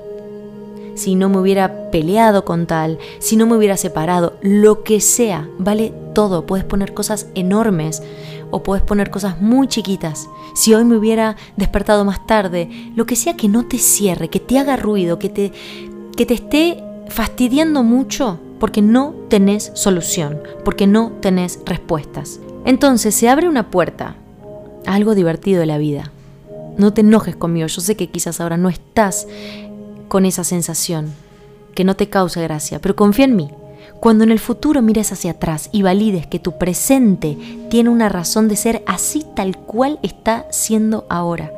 si 0.95 1.15
no 1.15 1.29
me 1.29 1.39
hubiera 1.39 1.91
peleado 1.91 2.45
con 2.45 2.67
tal, 2.67 2.99
si 3.19 3.37
no 3.37 3.47
me 3.47 3.57
hubiera 3.57 3.77
separado, 3.77 4.35
lo 4.43 4.83
que 4.83 5.01
sea, 5.01 5.49
vale 5.59 5.93
todo. 6.15 6.47
Puedes 6.47 6.65
poner 6.65 6.95
cosas 6.95 7.29
enormes 7.35 8.03
o 8.51 8.63
puedes 8.63 8.85
poner 8.85 9.11
cosas 9.11 9.41
muy 9.41 9.67
chiquitas. 9.67 10.29
Si 10.55 10.75
hoy 10.75 10.85
me 10.85 10.97
hubiera 10.97 11.37
despertado 11.57 12.05
más 12.05 12.27
tarde, 12.27 12.93
lo 12.95 13.07
que 13.07 13.17
sea 13.17 13.37
que 13.37 13.49
no 13.49 13.67
te 13.67 13.79
cierre, 13.79 14.29
que 14.29 14.41
te 14.41 14.59
haga 14.59 14.77
ruido, 14.77 15.19
que 15.19 15.29
te, 15.29 15.53
que 16.17 16.27
te 16.27 16.35
esté 16.35 16.85
fastidiando 17.09 17.83
mucho 17.83 18.39
porque 18.61 18.83
no 18.83 19.15
tenés 19.29 19.73
solución, 19.75 20.41
porque 20.65 20.87
no 20.87 21.13
tenés 21.21 21.59
respuestas. 21.65 22.39
Entonces 22.65 23.15
se 23.15 23.29
abre 23.29 23.49
una 23.49 23.71
puerta 23.71 24.17
a 24.87 24.95
algo 24.95 25.15
divertido 25.15 25.61
de 25.61 25.67
la 25.67 25.79
vida. 25.79 26.13
No 26.79 26.93
te 26.93 27.01
enojes 27.01 27.37
conmigo, 27.37 27.67
yo 27.67 27.81
sé 27.81 27.97
que 27.97 28.09
quizás 28.09 28.41
ahora 28.41 28.57
no 28.57 28.69
estás 28.69 29.27
con 30.13 30.27
esa 30.27 30.45
sensación, 30.45 31.11
que 31.75 31.85
no 31.85 31.97
te 31.97 32.11
causa 32.11 32.43
gracia, 32.43 32.83
pero 32.83 32.95
confía 32.95 33.25
en 33.25 33.35
mí. 33.35 33.49
Cuando 33.99 34.25
en 34.25 34.31
el 34.31 34.41
futuro 34.41 34.83
mires 34.83 35.11
hacia 35.11 35.31
atrás 35.31 35.71
y 35.73 35.81
valides 35.81 36.27
que 36.27 36.39
tu 36.39 36.59
presente 36.59 37.39
tiene 37.71 37.89
una 37.89 38.11
razón 38.11 38.47
de 38.47 38.57
ser 38.57 38.83
así 38.87 39.25
tal 39.35 39.57
cual 39.57 39.99
está 40.03 40.45
siendo 40.51 41.07
ahora, 41.09 41.51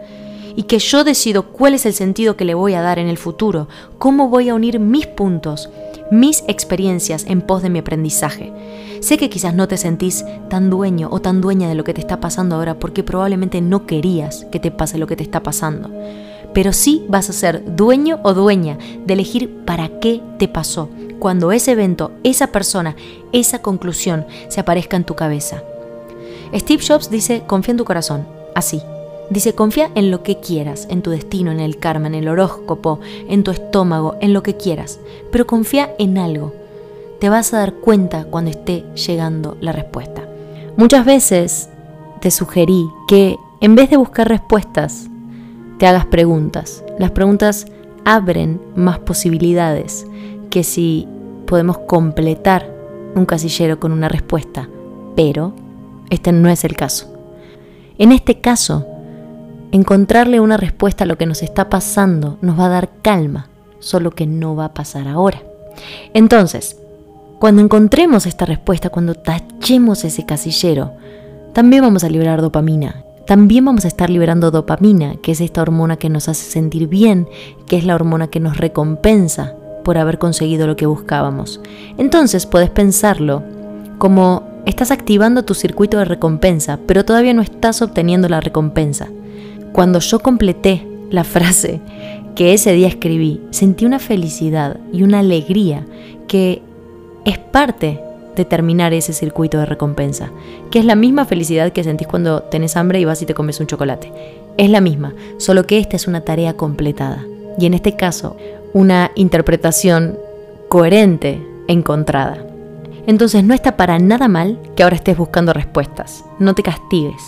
y 0.54 0.62
que 0.62 0.78
yo 0.78 1.02
decido 1.02 1.50
cuál 1.50 1.74
es 1.74 1.84
el 1.84 1.94
sentido 1.94 2.36
que 2.36 2.44
le 2.44 2.54
voy 2.54 2.74
a 2.74 2.80
dar 2.80 3.00
en 3.00 3.08
el 3.08 3.18
futuro, 3.18 3.66
cómo 3.98 4.28
voy 4.28 4.50
a 4.50 4.54
unir 4.54 4.78
mis 4.78 5.08
puntos, 5.08 5.68
mis 6.12 6.44
experiencias 6.46 7.24
en 7.26 7.42
pos 7.42 7.60
de 7.60 7.70
mi 7.70 7.80
aprendizaje. 7.80 8.52
Sé 9.00 9.18
que 9.18 9.30
quizás 9.30 9.56
no 9.56 9.66
te 9.66 9.78
sentís 9.78 10.24
tan 10.48 10.70
dueño 10.70 11.08
o 11.10 11.20
tan 11.20 11.40
dueña 11.40 11.68
de 11.68 11.74
lo 11.74 11.82
que 11.82 11.92
te 11.92 12.00
está 12.00 12.20
pasando 12.20 12.54
ahora 12.54 12.78
porque 12.78 13.02
probablemente 13.02 13.60
no 13.60 13.84
querías 13.84 14.46
que 14.52 14.60
te 14.60 14.70
pase 14.70 14.96
lo 14.96 15.08
que 15.08 15.16
te 15.16 15.24
está 15.24 15.42
pasando 15.42 15.90
pero 16.54 16.72
sí 16.72 17.04
vas 17.08 17.28
a 17.28 17.34
ser 17.34 17.76
dueño 17.76 18.20
o 18.22 18.32
dueña 18.32 18.78
de 19.04 19.12
elegir 19.12 19.50
para 19.66 20.00
qué 20.00 20.22
te 20.38 20.48
pasó 20.48 20.88
cuando 21.24 21.52
ese 21.52 21.72
evento, 21.72 22.12
esa 22.22 22.48
persona, 22.48 22.96
esa 23.32 23.62
conclusión 23.62 24.26
se 24.48 24.60
aparezca 24.60 24.98
en 24.98 25.04
tu 25.04 25.14
cabeza. 25.14 25.62
Steve 26.54 26.84
Jobs 26.86 27.08
dice, 27.08 27.44
confía 27.46 27.72
en 27.72 27.78
tu 27.78 27.86
corazón, 27.86 28.26
así. 28.54 28.82
Dice, 29.30 29.54
confía 29.54 29.90
en 29.94 30.10
lo 30.10 30.22
que 30.22 30.40
quieras, 30.40 30.86
en 30.90 31.00
tu 31.00 31.10
destino, 31.10 31.50
en 31.50 31.60
el 31.60 31.78
karma, 31.78 32.08
en 32.08 32.14
el 32.14 32.28
horóscopo, 32.28 33.00
en 33.26 33.42
tu 33.42 33.52
estómago, 33.52 34.16
en 34.20 34.34
lo 34.34 34.42
que 34.42 34.58
quieras, 34.58 35.00
pero 35.32 35.46
confía 35.46 35.94
en 35.98 36.18
algo. 36.18 36.52
Te 37.20 37.30
vas 37.30 37.54
a 37.54 37.58
dar 37.58 37.72
cuenta 37.72 38.26
cuando 38.26 38.50
esté 38.50 38.84
llegando 38.94 39.56
la 39.62 39.72
respuesta. 39.72 40.28
Muchas 40.76 41.06
veces 41.06 41.70
te 42.20 42.30
sugerí 42.30 42.84
que 43.08 43.36
en 43.62 43.74
vez 43.76 43.88
de 43.88 43.96
buscar 43.96 44.28
respuestas, 44.28 45.08
te 45.78 45.86
hagas 45.86 46.06
preguntas. 46.06 46.84
Las 46.98 47.10
preguntas 47.10 47.66
abren 48.04 48.60
más 48.76 48.98
posibilidades 48.98 50.06
que 50.50 50.62
si 50.62 51.08
podemos 51.46 51.78
completar 51.78 52.70
un 53.14 53.26
casillero 53.26 53.78
con 53.80 53.92
una 53.92 54.08
respuesta, 54.08 54.68
pero 55.16 55.54
este 56.10 56.32
no 56.32 56.48
es 56.48 56.64
el 56.64 56.76
caso. 56.76 57.12
En 57.98 58.12
este 58.12 58.40
caso, 58.40 58.86
encontrarle 59.72 60.40
una 60.40 60.56
respuesta 60.56 61.04
a 61.04 61.06
lo 61.06 61.16
que 61.16 61.26
nos 61.26 61.42
está 61.42 61.68
pasando 61.68 62.38
nos 62.40 62.58
va 62.58 62.66
a 62.66 62.70
dar 62.70 62.90
calma, 63.02 63.48
solo 63.78 64.10
que 64.10 64.26
no 64.26 64.56
va 64.56 64.66
a 64.66 64.74
pasar 64.74 65.08
ahora. 65.08 65.42
Entonces, 66.12 66.76
cuando 67.38 67.62
encontremos 67.62 68.26
esta 68.26 68.46
respuesta, 68.46 68.90
cuando 68.90 69.14
tachemos 69.14 70.04
ese 70.04 70.24
casillero, 70.24 70.92
también 71.52 71.82
vamos 71.82 72.02
a 72.04 72.08
liberar 72.08 72.40
dopamina. 72.40 73.03
También 73.26 73.64
vamos 73.64 73.84
a 73.84 73.88
estar 73.88 74.10
liberando 74.10 74.50
dopamina, 74.50 75.16
que 75.16 75.32
es 75.32 75.40
esta 75.40 75.62
hormona 75.62 75.96
que 75.96 76.10
nos 76.10 76.28
hace 76.28 76.50
sentir 76.50 76.88
bien, 76.88 77.26
que 77.66 77.76
es 77.76 77.84
la 77.84 77.94
hormona 77.94 78.28
que 78.28 78.40
nos 78.40 78.58
recompensa 78.58 79.54
por 79.82 79.96
haber 79.96 80.18
conseguido 80.18 80.66
lo 80.66 80.76
que 80.76 80.86
buscábamos. 80.86 81.60
Entonces 81.96 82.44
puedes 82.44 82.70
pensarlo 82.70 83.42
como 83.98 84.42
estás 84.66 84.90
activando 84.90 85.44
tu 85.44 85.54
circuito 85.54 85.98
de 85.98 86.04
recompensa, 86.04 86.78
pero 86.86 87.04
todavía 87.04 87.32
no 87.32 87.42
estás 87.42 87.80
obteniendo 87.80 88.28
la 88.28 88.40
recompensa. 88.40 89.08
Cuando 89.72 90.00
yo 90.00 90.20
completé 90.20 90.86
la 91.10 91.24
frase 91.24 91.80
que 92.34 92.52
ese 92.52 92.72
día 92.72 92.88
escribí, 92.88 93.40
sentí 93.50 93.86
una 93.86 94.00
felicidad 94.00 94.80
y 94.92 95.02
una 95.02 95.20
alegría 95.20 95.86
que 96.28 96.62
es 97.24 97.38
parte 97.38 98.00
de 98.34 98.44
terminar 98.44 98.92
ese 98.92 99.12
circuito 99.12 99.58
de 99.58 99.66
recompensa, 99.66 100.30
que 100.70 100.78
es 100.78 100.84
la 100.84 100.96
misma 100.96 101.24
felicidad 101.24 101.72
que 101.72 101.84
sentís 101.84 102.08
cuando 102.08 102.42
tenés 102.42 102.76
hambre 102.76 103.00
y 103.00 103.04
vas 103.04 103.22
y 103.22 103.26
te 103.26 103.34
comes 103.34 103.60
un 103.60 103.66
chocolate. 103.66 104.12
Es 104.56 104.70
la 104.70 104.80
misma, 104.80 105.14
solo 105.38 105.66
que 105.66 105.78
esta 105.78 105.96
es 105.96 106.06
una 106.06 106.22
tarea 106.22 106.54
completada. 106.54 107.24
Y 107.58 107.66
en 107.66 107.74
este 107.74 107.96
caso, 107.96 108.36
una 108.72 109.10
interpretación 109.14 110.18
coherente, 110.68 111.40
encontrada. 111.68 112.44
Entonces 113.06 113.44
no 113.44 113.54
está 113.54 113.76
para 113.76 113.98
nada 113.98 114.28
mal 114.28 114.58
que 114.76 114.82
ahora 114.82 114.96
estés 114.96 115.16
buscando 115.16 115.52
respuestas. 115.52 116.24
No 116.38 116.54
te 116.54 116.62
castigues. 116.62 117.22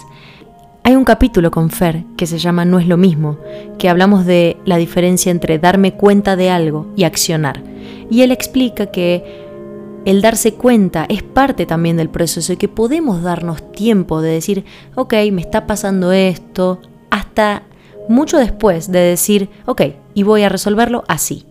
Hay 0.82 0.94
un 0.94 1.04
capítulo 1.04 1.50
con 1.50 1.70
Fer 1.70 2.04
que 2.16 2.26
se 2.26 2.38
llama 2.38 2.64
No 2.64 2.78
es 2.78 2.86
lo 2.86 2.96
mismo, 2.96 3.38
que 3.76 3.88
hablamos 3.88 4.24
de 4.24 4.56
la 4.64 4.76
diferencia 4.76 5.32
entre 5.32 5.58
darme 5.58 5.94
cuenta 5.94 6.36
de 6.36 6.48
algo 6.48 6.86
y 6.96 7.02
accionar. 7.02 7.60
Y 8.08 8.22
él 8.22 8.30
explica 8.30 8.86
que 8.86 9.45
el 10.06 10.22
darse 10.22 10.54
cuenta 10.54 11.04
es 11.08 11.24
parte 11.24 11.66
también 11.66 11.96
del 11.96 12.08
proceso 12.08 12.52
y 12.52 12.56
que 12.56 12.68
podemos 12.68 13.24
darnos 13.24 13.72
tiempo 13.72 14.22
de 14.22 14.30
decir, 14.30 14.64
ok, 14.94 15.14
me 15.32 15.40
está 15.40 15.66
pasando 15.66 16.12
esto, 16.12 16.80
hasta 17.10 17.64
mucho 18.08 18.38
después 18.38 18.92
de 18.92 19.00
decir, 19.00 19.50
ok, 19.66 19.82
y 20.14 20.22
voy 20.22 20.44
a 20.44 20.48
resolverlo 20.48 21.02
así. 21.08 21.44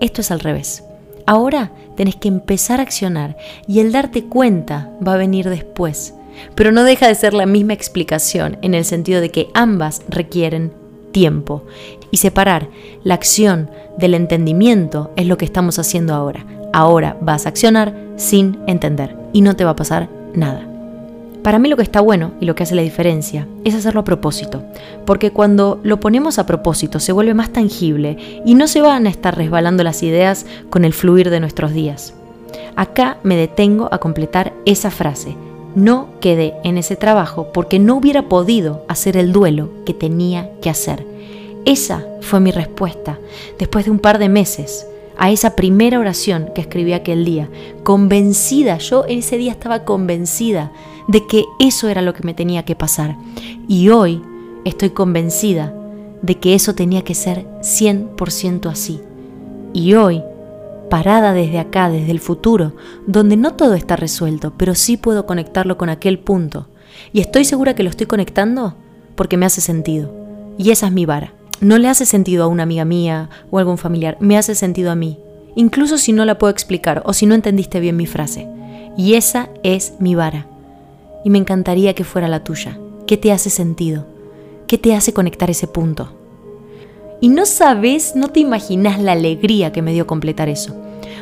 Esto 0.00 0.22
es 0.22 0.30
al 0.30 0.40
revés. 0.40 0.82
Ahora 1.26 1.72
tenés 1.94 2.16
que 2.16 2.28
empezar 2.28 2.80
a 2.80 2.84
accionar 2.84 3.36
y 3.68 3.80
el 3.80 3.92
darte 3.92 4.24
cuenta 4.24 4.90
va 5.06 5.12
a 5.12 5.18
venir 5.18 5.50
después. 5.50 6.14
Pero 6.54 6.72
no 6.72 6.84
deja 6.84 7.06
de 7.06 7.14
ser 7.14 7.34
la 7.34 7.44
misma 7.44 7.74
explicación 7.74 8.56
en 8.62 8.72
el 8.72 8.86
sentido 8.86 9.20
de 9.20 9.28
que 9.28 9.50
ambas 9.52 10.00
requieren 10.08 10.72
tiempo. 11.12 11.66
Y 12.10 12.16
separar 12.16 12.70
la 13.04 13.12
acción 13.12 13.70
del 13.98 14.14
entendimiento 14.14 15.10
es 15.16 15.26
lo 15.26 15.36
que 15.36 15.44
estamos 15.44 15.78
haciendo 15.78 16.14
ahora. 16.14 16.46
Ahora 16.72 17.16
vas 17.20 17.46
a 17.46 17.48
accionar 17.48 17.94
sin 18.16 18.58
entender 18.66 19.16
y 19.32 19.42
no 19.42 19.56
te 19.56 19.64
va 19.64 19.70
a 19.70 19.76
pasar 19.76 20.08
nada. 20.34 20.66
Para 21.42 21.58
mí 21.58 21.68
lo 21.68 21.76
que 21.76 21.82
está 21.82 22.00
bueno 22.00 22.32
y 22.38 22.44
lo 22.44 22.54
que 22.54 22.64
hace 22.64 22.74
la 22.74 22.82
diferencia 22.82 23.46
es 23.64 23.74
hacerlo 23.74 24.02
a 24.02 24.04
propósito, 24.04 24.62
porque 25.06 25.30
cuando 25.30 25.80
lo 25.82 25.98
ponemos 25.98 26.38
a 26.38 26.44
propósito 26.44 27.00
se 27.00 27.12
vuelve 27.12 27.32
más 27.32 27.50
tangible 27.50 28.42
y 28.44 28.54
no 28.54 28.68
se 28.68 28.82
van 28.82 29.06
a 29.06 29.10
estar 29.10 29.36
resbalando 29.36 29.82
las 29.82 30.02
ideas 30.02 30.44
con 30.68 30.84
el 30.84 30.92
fluir 30.92 31.30
de 31.30 31.40
nuestros 31.40 31.72
días. 31.72 32.12
Acá 32.76 33.16
me 33.22 33.36
detengo 33.36 33.88
a 33.90 33.98
completar 33.98 34.52
esa 34.66 34.90
frase. 34.90 35.34
No 35.74 36.08
quedé 36.20 36.54
en 36.62 36.76
ese 36.76 36.96
trabajo 36.96 37.48
porque 37.54 37.78
no 37.78 37.96
hubiera 37.96 38.28
podido 38.28 38.84
hacer 38.88 39.16
el 39.16 39.32
duelo 39.32 39.70
que 39.86 39.94
tenía 39.94 40.50
que 40.60 40.68
hacer. 40.68 41.06
Esa 41.64 42.04
fue 42.20 42.40
mi 42.40 42.50
respuesta 42.50 43.18
después 43.58 43.86
de 43.86 43.92
un 43.92 43.98
par 43.98 44.18
de 44.18 44.28
meses 44.28 44.86
a 45.20 45.30
esa 45.30 45.54
primera 45.54 45.98
oración 45.98 46.50
que 46.54 46.62
escribí 46.62 46.94
aquel 46.94 47.26
día, 47.26 47.50
convencida, 47.82 48.78
yo 48.78 49.04
en 49.06 49.18
ese 49.18 49.36
día 49.36 49.52
estaba 49.52 49.84
convencida 49.84 50.72
de 51.08 51.26
que 51.26 51.44
eso 51.58 51.90
era 51.90 52.00
lo 52.00 52.14
que 52.14 52.24
me 52.24 52.32
tenía 52.32 52.64
que 52.64 52.74
pasar. 52.74 53.18
Y 53.68 53.90
hoy 53.90 54.22
estoy 54.64 54.90
convencida 54.90 55.74
de 56.22 56.38
que 56.38 56.54
eso 56.54 56.74
tenía 56.74 57.02
que 57.04 57.14
ser 57.14 57.46
100% 57.60 58.70
así. 58.70 59.02
Y 59.74 59.92
hoy, 59.92 60.22
parada 60.88 61.34
desde 61.34 61.58
acá, 61.58 61.90
desde 61.90 62.12
el 62.12 62.20
futuro, 62.20 62.72
donde 63.06 63.36
no 63.36 63.52
todo 63.52 63.74
está 63.74 63.96
resuelto, 63.96 64.54
pero 64.56 64.74
sí 64.74 64.96
puedo 64.96 65.26
conectarlo 65.26 65.76
con 65.76 65.90
aquel 65.90 66.18
punto. 66.18 66.68
Y 67.12 67.20
estoy 67.20 67.44
segura 67.44 67.74
que 67.74 67.82
lo 67.82 67.90
estoy 67.90 68.06
conectando 68.06 68.74
porque 69.16 69.36
me 69.36 69.44
hace 69.44 69.60
sentido. 69.60 70.14
Y 70.56 70.70
esa 70.70 70.86
es 70.86 70.92
mi 70.92 71.04
vara 71.04 71.34
no 71.60 71.78
le 71.78 71.88
hace 71.88 72.06
sentido 72.06 72.44
a 72.44 72.46
una 72.46 72.62
amiga 72.62 72.84
mía 72.84 73.28
o 73.50 73.58
a 73.58 73.60
algún 73.60 73.78
familiar, 73.78 74.16
me 74.20 74.38
hace 74.38 74.54
sentido 74.54 74.90
a 74.90 74.94
mí, 74.94 75.18
incluso 75.54 75.98
si 75.98 76.12
no 76.12 76.24
la 76.24 76.38
puedo 76.38 76.50
explicar 76.50 77.02
o 77.04 77.12
si 77.12 77.26
no 77.26 77.34
entendiste 77.34 77.80
bien 77.80 77.96
mi 77.96 78.06
frase. 78.06 78.48
Y 78.96 79.14
esa 79.14 79.50
es 79.62 79.94
mi 79.98 80.14
vara. 80.14 80.46
Y 81.24 81.30
me 81.30 81.38
encantaría 81.38 81.94
que 81.94 82.04
fuera 82.04 82.28
la 82.28 82.44
tuya. 82.44 82.78
¿Qué 83.06 83.16
te 83.16 83.32
hace 83.32 83.50
sentido? 83.50 84.06
¿Qué 84.66 84.78
te 84.78 84.94
hace 84.94 85.12
conectar 85.12 85.50
ese 85.50 85.66
punto? 85.66 86.12
Y 87.20 87.28
no 87.28 87.44
sabes, 87.44 88.16
no 88.16 88.28
te 88.28 88.40
imaginas 88.40 89.00
la 89.00 89.12
alegría 89.12 89.72
que 89.72 89.82
me 89.82 89.92
dio 89.92 90.06
completar 90.06 90.48
eso. 90.48 90.74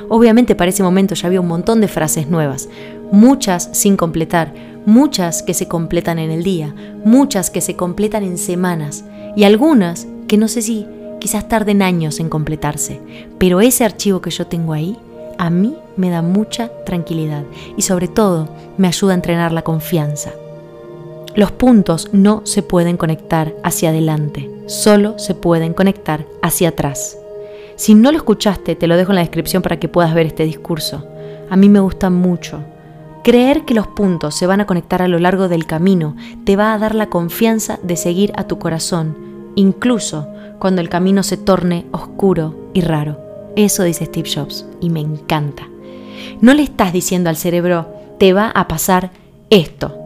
Obviamente 0.08 0.54
para 0.54 0.70
ese 0.70 0.82
momento 0.82 1.14
ya 1.14 1.26
había 1.26 1.40
un 1.40 1.48
montón 1.48 1.80
de 1.80 1.88
frases 1.88 2.28
nuevas, 2.28 2.68
muchas 3.10 3.68
sin 3.72 3.96
completar, 3.96 4.54
muchas 4.86 5.42
que 5.42 5.54
se 5.54 5.66
completan 5.66 6.18
en 6.18 6.30
el 6.30 6.44
día, 6.44 6.74
muchas 7.04 7.50
que 7.50 7.60
se 7.60 7.74
completan 7.74 8.22
en 8.22 8.38
semanas 8.38 9.04
y 9.36 9.44
algunas 9.44 10.06
que 10.28 10.36
no 10.36 10.46
sé 10.46 10.62
si 10.62 10.86
quizás 11.18 11.48
tarden 11.48 11.82
años 11.82 12.20
en 12.20 12.28
completarse, 12.28 13.00
pero 13.38 13.60
ese 13.60 13.84
archivo 13.84 14.20
que 14.20 14.30
yo 14.30 14.46
tengo 14.46 14.74
ahí, 14.74 14.96
a 15.38 15.50
mí 15.50 15.76
me 15.96 16.10
da 16.10 16.22
mucha 16.22 16.70
tranquilidad 16.84 17.42
y 17.76 17.82
sobre 17.82 18.06
todo 18.06 18.48
me 18.76 18.88
ayuda 18.88 19.12
a 19.12 19.16
entrenar 19.16 19.52
la 19.52 19.62
confianza. 19.62 20.32
Los 21.34 21.52
puntos 21.52 22.10
no 22.12 22.42
se 22.44 22.62
pueden 22.62 22.96
conectar 22.96 23.54
hacia 23.62 23.90
adelante, 23.90 24.50
solo 24.66 25.18
se 25.18 25.34
pueden 25.34 25.74
conectar 25.74 26.26
hacia 26.42 26.70
atrás. 26.70 27.16
Si 27.76 27.94
no 27.94 28.10
lo 28.10 28.18
escuchaste, 28.18 28.74
te 28.74 28.86
lo 28.86 28.96
dejo 28.96 29.12
en 29.12 29.16
la 29.16 29.22
descripción 29.22 29.62
para 29.62 29.78
que 29.78 29.88
puedas 29.88 30.14
ver 30.14 30.26
este 30.26 30.44
discurso. 30.44 31.06
A 31.48 31.56
mí 31.56 31.68
me 31.68 31.80
gusta 31.80 32.10
mucho. 32.10 32.60
Creer 33.22 33.64
que 33.64 33.74
los 33.74 33.86
puntos 33.86 34.34
se 34.34 34.46
van 34.46 34.60
a 34.60 34.66
conectar 34.66 35.00
a 35.00 35.08
lo 35.08 35.18
largo 35.18 35.48
del 35.48 35.66
camino 35.66 36.16
te 36.44 36.56
va 36.56 36.72
a 36.72 36.78
dar 36.78 36.94
la 36.94 37.08
confianza 37.08 37.78
de 37.82 37.96
seguir 37.96 38.32
a 38.36 38.44
tu 38.44 38.58
corazón 38.58 39.27
incluso 39.58 40.28
cuando 40.60 40.80
el 40.80 40.88
camino 40.88 41.24
se 41.24 41.36
torne 41.36 41.86
oscuro 41.90 42.70
y 42.74 42.80
raro. 42.80 43.18
Eso 43.56 43.82
dice 43.82 44.04
Steve 44.04 44.30
Jobs 44.32 44.64
y 44.80 44.88
me 44.88 45.00
encanta. 45.00 45.68
No 46.40 46.54
le 46.54 46.62
estás 46.62 46.92
diciendo 46.92 47.28
al 47.28 47.36
cerebro, 47.36 47.88
te 48.18 48.32
va 48.32 48.50
a 48.50 48.68
pasar 48.68 49.10
esto. 49.50 49.96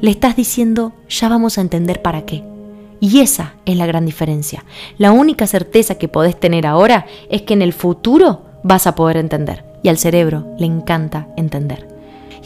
Le 0.00 0.10
estás 0.10 0.34
diciendo, 0.34 0.92
ya 1.08 1.28
vamos 1.28 1.58
a 1.58 1.60
entender 1.60 2.02
para 2.02 2.22
qué. 2.22 2.42
Y 3.00 3.20
esa 3.20 3.54
es 3.64 3.76
la 3.76 3.86
gran 3.86 4.04
diferencia. 4.04 4.64
La 4.96 5.12
única 5.12 5.46
certeza 5.46 5.94
que 5.96 6.08
podés 6.08 6.38
tener 6.38 6.66
ahora 6.66 7.06
es 7.30 7.42
que 7.42 7.54
en 7.54 7.62
el 7.62 7.72
futuro 7.72 8.42
vas 8.64 8.88
a 8.88 8.96
poder 8.96 9.16
entender. 9.16 9.64
Y 9.84 9.90
al 9.90 9.98
cerebro 9.98 10.44
le 10.58 10.66
encanta 10.66 11.28
entender. 11.36 11.97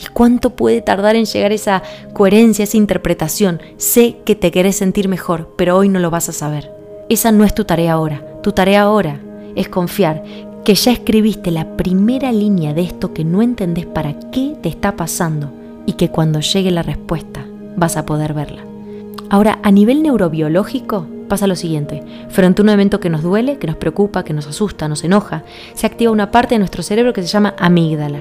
¿Y 0.03 0.07
cuánto 0.13 0.51
puede 0.51 0.81
tardar 0.81 1.15
en 1.15 1.27
llegar 1.27 1.53
esa 1.53 1.83
coherencia, 2.13 2.65
esa 2.65 2.77
interpretación? 2.77 3.61
Sé 3.77 4.17
que 4.25 4.35
te 4.35 4.51
querés 4.51 4.77
sentir 4.77 5.09
mejor, 5.09 5.55
pero 5.57 5.77
hoy 5.77 5.89
no 5.89 6.01
lo 6.01 6.11
vas 6.11 6.29
a 6.29 6.33
saber. 6.33 6.73
Esa 7.09 7.31
no 7.31 7.45
es 7.45 7.55
tu 7.55 7.65
tarea 7.65 7.93
ahora. 7.93 8.23
Tu 8.43 8.51
tarea 8.53 8.83
ahora 8.83 9.21
es 9.55 9.69
confiar 9.69 10.25
que 10.65 10.75
ya 10.75 10.93
escribiste 10.93 11.51
la 11.51 11.77
primera 11.77 12.33
línea 12.33 12.75
de 12.75 12.83
esto 12.83 13.13
que 13.13 13.25
no 13.25 13.43
entendés 13.43 13.87
para 13.87 14.19
qué 14.31 14.57
te 14.61 14.69
está 14.69 14.97
pasando 14.97 15.53
y 15.87 15.93
que 15.93 16.09
cuando 16.09 16.41
llegue 16.41 16.71
la 16.71 16.83
respuesta 16.83 17.45
vas 17.77 17.97
a 17.97 18.07
poder 18.07 18.35
verla. 18.35 18.63
Ahora, 19.31 19.61
a 19.63 19.71
nivel 19.71 20.03
neurobiológico, 20.03 21.07
pasa 21.29 21.47
lo 21.47 21.57
siguiente. 21.57 22.03
Frente 22.29 22.61
a 22.61 22.65
un 22.65 22.69
evento 22.69 23.01
que 23.01 23.09
nos 23.09 23.23
duele, 23.23 23.59
que 23.59 23.67
nos 23.67 23.77
preocupa, 23.77 24.25
que 24.25 24.35
nos 24.35 24.47
asusta, 24.47 24.89
nos 24.89 25.05
enoja, 25.05 25.45
se 25.75 25.87
activa 25.87 26.13
una 26.13 26.31
parte 26.31 26.57
de 26.57 26.59
nuestro 26.59 26.83
cerebro 26.83 27.13
que 27.13 27.23
se 27.23 27.29
llama 27.29 27.55
amígdala. 27.59 28.21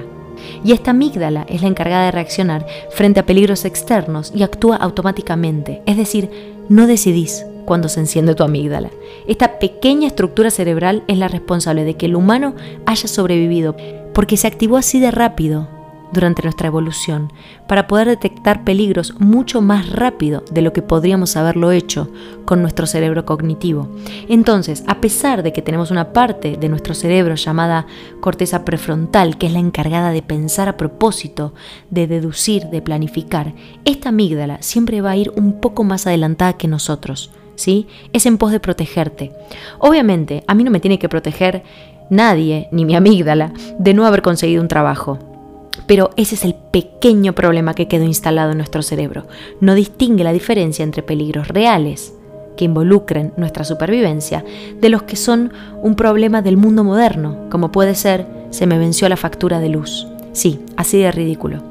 Y 0.64 0.72
esta 0.72 0.92
amígdala 0.92 1.46
es 1.48 1.62
la 1.62 1.68
encargada 1.68 2.06
de 2.06 2.10
reaccionar 2.12 2.66
frente 2.90 3.20
a 3.20 3.26
peligros 3.26 3.64
externos 3.64 4.32
y 4.34 4.42
actúa 4.42 4.76
automáticamente, 4.76 5.82
es 5.86 5.96
decir, 5.96 6.30
no 6.68 6.86
decidís 6.86 7.44
cuando 7.64 7.88
se 7.88 8.00
enciende 8.00 8.34
tu 8.34 8.44
amígdala. 8.44 8.90
Esta 9.26 9.58
pequeña 9.58 10.08
estructura 10.08 10.50
cerebral 10.50 11.04
es 11.06 11.18
la 11.18 11.28
responsable 11.28 11.84
de 11.84 11.94
que 11.94 12.06
el 12.06 12.16
humano 12.16 12.54
haya 12.86 13.08
sobrevivido, 13.08 13.76
porque 14.12 14.36
se 14.36 14.46
activó 14.46 14.76
así 14.76 15.00
de 15.00 15.10
rápido 15.10 15.68
durante 16.12 16.42
nuestra 16.42 16.68
evolución 16.68 17.32
para 17.66 17.86
poder 17.86 18.08
detectar 18.08 18.64
peligros 18.64 19.14
mucho 19.18 19.60
más 19.60 19.90
rápido 19.90 20.44
de 20.50 20.62
lo 20.62 20.72
que 20.72 20.82
podríamos 20.82 21.36
haberlo 21.36 21.72
hecho 21.72 22.08
con 22.44 22.62
nuestro 22.62 22.86
cerebro 22.86 23.24
cognitivo. 23.24 23.88
Entonces, 24.28 24.84
a 24.86 25.00
pesar 25.00 25.42
de 25.42 25.52
que 25.52 25.62
tenemos 25.62 25.90
una 25.90 26.12
parte 26.12 26.56
de 26.56 26.68
nuestro 26.68 26.94
cerebro 26.94 27.34
llamada 27.34 27.86
corteza 28.20 28.64
prefrontal, 28.64 29.38
que 29.38 29.46
es 29.46 29.52
la 29.52 29.58
encargada 29.58 30.10
de 30.10 30.22
pensar 30.22 30.68
a 30.68 30.76
propósito, 30.76 31.54
de 31.90 32.06
deducir, 32.06 32.66
de 32.66 32.82
planificar, 32.82 33.54
esta 33.84 34.10
amígdala 34.10 34.58
siempre 34.60 35.00
va 35.00 35.10
a 35.10 35.16
ir 35.16 35.32
un 35.36 35.60
poco 35.60 35.84
más 35.84 36.06
adelantada 36.06 36.54
que 36.54 36.68
nosotros. 36.68 37.30
¿Sí? 37.54 37.86
Es 38.14 38.24
en 38.24 38.38
pos 38.38 38.50
de 38.50 38.60
protegerte. 38.60 39.30
Obviamente, 39.78 40.42
a 40.46 40.54
mí 40.54 40.64
no 40.64 40.70
me 40.70 40.80
tiene 40.80 40.98
que 40.98 41.10
proteger 41.10 41.62
nadie, 42.10 42.68
ni 42.72 42.84
mi 42.84 42.96
amígdala, 42.96 43.52
de 43.78 43.94
no 43.94 44.06
haber 44.06 44.22
conseguido 44.22 44.62
un 44.62 44.68
trabajo. 44.68 45.31
Pero 45.92 46.08
ese 46.16 46.36
es 46.36 46.44
el 46.46 46.54
pequeño 46.54 47.34
problema 47.34 47.74
que 47.74 47.86
quedó 47.86 48.04
instalado 48.04 48.52
en 48.52 48.56
nuestro 48.56 48.80
cerebro. 48.80 49.26
No 49.60 49.74
distingue 49.74 50.24
la 50.24 50.32
diferencia 50.32 50.84
entre 50.84 51.02
peligros 51.02 51.48
reales, 51.48 52.14
que 52.56 52.64
involucren 52.64 53.34
nuestra 53.36 53.62
supervivencia, 53.62 54.42
de 54.80 54.88
los 54.88 55.02
que 55.02 55.16
son 55.16 55.52
un 55.82 55.94
problema 55.94 56.40
del 56.40 56.56
mundo 56.56 56.82
moderno, 56.82 57.50
como 57.50 57.72
puede 57.72 57.94
ser 57.94 58.26
se 58.48 58.66
me 58.66 58.78
venció 58.78 59.06
la 59.10 59.18
factura 59.18 59.60
de 59.60 59.68
luz. 59.68 60.06
Sí, 60.32 60.60
así 60.78 60.96
de 60.96 61.12
ridículo. 61.12 61.62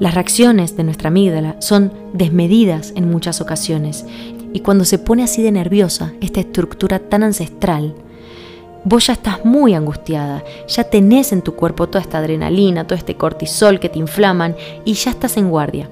Las 0.00 0.14
reacciones 0.14 0.76
de 0.76 0.82
nuestra 0.82 1.10
amígdala 1.10 1.54
son 1.60 1.92
desmedidas 2.14 2.92
en 2.96 3.08
muchas 3.08 3.40
ocasiones 3.40 4.04
y 4.52 4.58
cuando 4.58 4.84
se 4.84 4.98
pone 4.98 5.22
así 5.22 5.40
de 5.40 5.52
nerviosa, 5.52 6.12
esta 6.20 6.40
estructura 6.40 6.98
tan 6.98 7.22
ancestral, 7.22 7.94
vos 8.84 9.06
ya 9.06 9.12
estás 9.14 9.44
muy 9.44 9.74
angustiada, 9.74 10.42
ya 10.68 10.84
tenés 10.84 11.32
en 11.32 11.42
tu 11.42 11.54
cuerpo 11.54 11.88
toda 11.88 12.02
esta 12.02 12.18
adrenalina, 12.18 12.86
todo 12.86 12.96
este 12.98 13.16
cortisol 13.16 13.80
que 13.80 13.88
te 13.88 13.98
inflaman 13.98 14.56
y 14.84 14.94
ya 14.94 15.10
estás 15.10 15.36
en 15.36 15.50
guardia. 15.50 15.88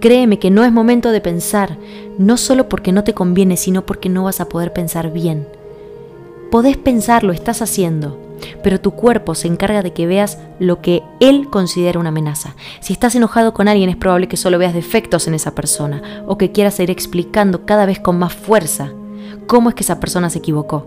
Créeme 0.00 0.38
que 0.38 0.50
no 0.50 0.64
es 0.64 0.72
momento 0.72 1.10
de 1.10 1.20
pensar, 1.20 1.76
no 2.18 2.36
solo 2.36 2.68
porque 2.68 2.92
no 2.92 3.04
te 3.04 3.14
conviene, 3.14 3.56
sino 3.56 3.86
porque 3.86 4.08
no 4.08 4.24
vas 4.24 4.40
a 4.40 4.48
poder 4.48 4.72
pensar 4.72 5.12
bien. 5.12 5.46
Podés 6.50 6.76
pensar, 6.76 7.24
lo 7.24 7.32
estás 7.32 7.62
haciendo, 7.62 8.18
pero 8.62 8.80
tu 8.80 8.90
cuerpo 8.90 9.34
se 9.34 9.48
encarga 9.48 9.82
de 9.82 9.92
que 9.92 10.06
veas 10.06 10.38
lo 10.58 10.82
que 10.82 11.02
él 11.20 11.48
considera 11.48 11.98
una 11.98 12.10
amenaza. 12.10 12.54
Si 12.80 12.92
estás 12.92 13.14
enojado 13.14 13.54
con 13.54 13.68
alguien 13.68 13.88
es 13.88 13.96
probable 13.96 14.28
que 14.28 14.36
solo 14.36 14.58
veas 14.58 14.74
defectos 14.74 15.26
en 15.26 15.34
esa 15.34 15.54
persona 15.54 16.24
o 16.26 16.36
que 16.36 16.52
quieras 16.52 16.78
ir 16.80 16.90
explicando 16.90 17.64
cada 17.64 17.86
vez 17.86 17.98
con 17.98 18.18
más 18.18 18.34
fuerza 18.34 18.92
cómo 19.46 19.68
es 19.68 19.74
que 19.74 19.82
esa 19.82 20.00
persona 20.00 20.30
se 20.30 20.38
equivocó 20.38 20.86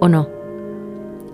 o 0.00 0.08
no. 0.08 0.28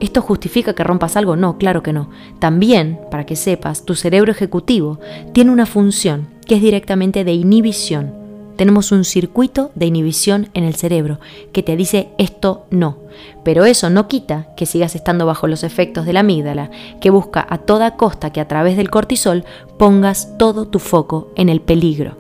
¿Esto 0.03 0.21
justifica 0.21 0.75
que 0.75 0.83
rompas 0.83 1.17
algo? 1.17 1.37
No, 1.37 1.59
claro 1.59 1.85
que 1.85 1.93
no. 1.93 2.11
También, 2.41 2.99
para 3.09 3.25
que 3.25 3.37
sepas, 3.37 3.85
tu 3.85 3.95
cerebro 3.95 4.33
ejecutivo 4.33 4.99
tiene 5.33 5.53
una 5.53 5.65
función 5.65 6.27
que 6.45 6.57
es 6.57 6.61
directamente 6.61 7.23
de 7.23 7.35
inhibición. 7.35 8.13
Tenemos 8.57 8.91
un 8.91 9.05
circuito 9.05 9.71
de 9.77 9.87
inhibición 9.87 10.49
en 10.55 10.65
el 10.65 10.75
cerebro 10.75 11.21
que 11.53 11.63
te 11.63 11.77
dice 11.77 12.09
esto 12.19 12.67
no. 12.73 12.99
Pero 13.45 13.65
eso 13.65 13.91
no 13.91 14.09
quita 14.09 14.49
que 14.57 14.67
sigas 14.67 14.97
estando 14.97 15.25
bajo 15.25 15.47
los 15.47 15.63
efectos 15.63 16.05
de 16.05 16.15
la 16.15 16.21
amígdala, 16.21 16.73
que 17.01 17.11
busca 17.11 17.47
a 17.49 17.59
toda 17.59 17.97
costa 17.97 18.33
que 18.33 18.41
a 18.41 18.49
través 18.49 18.77
del 18.77 18.91
cortisol 18.91 19.45
pongas 19.79 20.37
todo 20.37 20.67
tu 20.67 20.81
foco 20.81 21.31
en 21.37 21.49
el 21.49 21.61
peligro. 21.61 22.17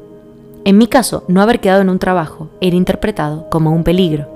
En 0.64 0.78
mi 0.78 0.86
caso, 0.86 1.24
no 1.26 1.42
haber 1.42 1.58
quedado 1.58 1.82
en 1.82 1.88
un 1.88 1.98
trabajo 1.98 2.48
era 2.60 2.76
interpretado 2.76 3.50
como 3.50 3.72
un 3.72 3.82
peligro 3.82 4.31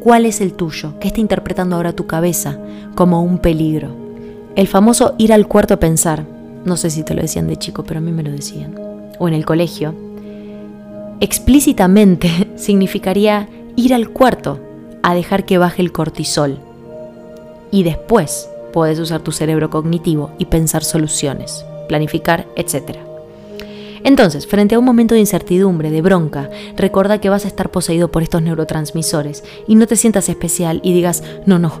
cuál 0.00 0.26
es 0.26 0.40
el 0.40 0.52
tuyo, 0.52 0.94
qué 1.00 1.08
está 1.08 1.20
interpretando 1.20 1.76
ahora 1.76 1.92
tu 1.92 2.06
cabeza 2.06 2.58
como 2.94 3.22
un 3.22 3.38
peligro. 3.38 3.94
El 4.54 4.68
famoso 4.68 5.14
ir 5.18 5.32
al 5.32 5.48
cuarto 5.48 5.74
a 5.74 5.80
pensar, 5.80 6.24
no 6.64 6.76
sé 6.76 6.90
si 6.90 7.02
te 7.02 7.14
lo 7.14 7.22
decían 7.22 7.46
de 7.46 7.56
chico, 7.56 7.84
pero 7.84 7.98
a 7.98 8.02
mí 8.02 8.12
me 8.12 8.22
lo 8.22 8.30
decían, 8.30 8.74
o 9.18 9.28
en 9.28 9.34
el 9.34 9.44
colegio, 9.44 9.94
explícitamente 11.20 12.50
significaría 12.56 13.48
ir 13.76 13.94
al 13.94 14.10
cuarto 14.10 14.60
a 15.02 15.14
dejar 15.14 15.44
que 15.44 15.58
baje 15.58 15.82
el 15.82 15.92
cortisol. 15.92 16.58
Y 17.70 17.82
después 17.82 18.48
puedes 18.72 18.98
usar 18.98 19.20
tu 19.20 19.32
cerebro 19.32 19.70
cognitivo 19.70 20.32
y 20.38 20.46
pensar 20.46 20.84
soluciones, 20.84 21.64
planificar, 21.88 22.46
etc. 22.56 23.05
Entonces, 24.04 24.46
frente 24.46 24.74
a 24.74 24.78
un 24.78 24.84
momento 24.84 25.14
de 25.14 25.20
incertidumbre, 25.20 25.90
de 25.90 26.02
bronca, 26.02 26.50
recuerda 26.76 27.20
que 27.20 27.28
vas 27.28 27.44
a 27.44 27.48
estar 27.48 27.70
poseído 27.70 28.10
por 28.10 28.22
estos 28.22 28.42
neurotransmisores 28.42 29.44
y 29.66 29.74
no 29.74 29.86
te 29.86 29.96
sientas 29.96 30.28
especial 30.28 30.80
y 30.82 30.92
digas, 30.92 31.22
no, 31.46 31.58
no, 31.58 31.80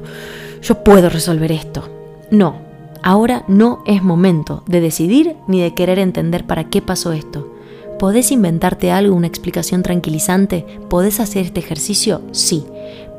yo 0.62 0.82
puedo 0.82 1.08
resolver 1.08 1.52
esto. 1.52 1.88
No, 2.30 2.56
ahora 3.02 3.44
no 3.48 3.82
es 3.86 4.02
momento 4.02 4.62
de 4.66 4.80
decidir 4.80 5.36
ni 5.46 5.60
de 5.60 5.74
querer 5.74 5.98
entender 5.98 6.46
para 6.46 6.64
qué 6.64 6.82
pasó 6.82 7.12
esto. 7.12 7.52
¿Podés 7.98 8.30
inventarte 8.30 8.90
algo, 8.90 9.16
una 9.16 9.26
explicación 9.26 9.82
tranquilizante? 9.82 10.66
¿Podés 10.90 11.18
hacer 11.18 11.46
este 11.46 11.60
ejercicio? 11.60 12.20
Sí, 12.32 12.66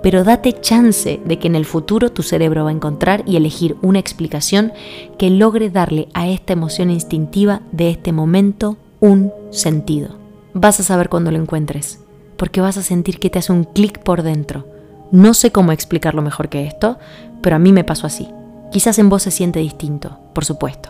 pero 0.04 0.24
date 0.24 0.54
chance 0.62 1.20
de 1.26 1.40
que 1.40 1.48
en 1.48 1.56
el 1.56 1.66
futuro 1.66 2.12
tu 2.12 2.22
cerebro 2.22 2.64
va 2.64 2.70
a 2.70 2.74
encontrar 2.74 3.24
y 3.26 3.38
elegir 3.38 3.76
una 3.82 4.00
explicación 4.00 4.72
que 5.18 5.30
logre 5.30 5.70
darle 5.70 6.10
a 6.14 6.28
esta 6.28 6.54
emoción 6.54 6.92
instintiva 6.92 7.62
de 7.72 7.90
este 7.90 8.12
momento 8.12 8.78
un 9.00 9.32
sentido. 9.52 10.16
Vas 10.54 10.80
a 10.80 10.84
saber 10.84 11.10
cuando 11.10 11.32
lo 11.32 11.38
encuentres, 11.38 12.00
porque 12.38 12.62
vas 12.62 12.78
a 12.78 12.84
sentir 12.84 13.20
que 13.20 13.30
te 13.30 13.40
hace 13.40 13.52
un 13.52 13.64
clic 13.64 14.00
por 14.00 14.24
dentro. 14.24 14.66
No 15.12 15.34
sé 15.34 15.52
cómo 15.52 15.72
explicarlo 15.72 16.22
mejor 16.22 16.50
que 16.50 16.66
esto, 16.66 16.98
pero 17.42 17.56
a 17.56 17.60
mí 17.60 17.72
me 17.72 17.84
pasó 17.84 18.08
así. 18.08 18.28
Quizás 18.72 19.00
en 19.00 19.10
vos 19.10 19.24
se 19.24 19.32
siente 19.32 19.60
distinto, 19.60 20.18
por 20.34 20.46
supuesto. 20.46 20.90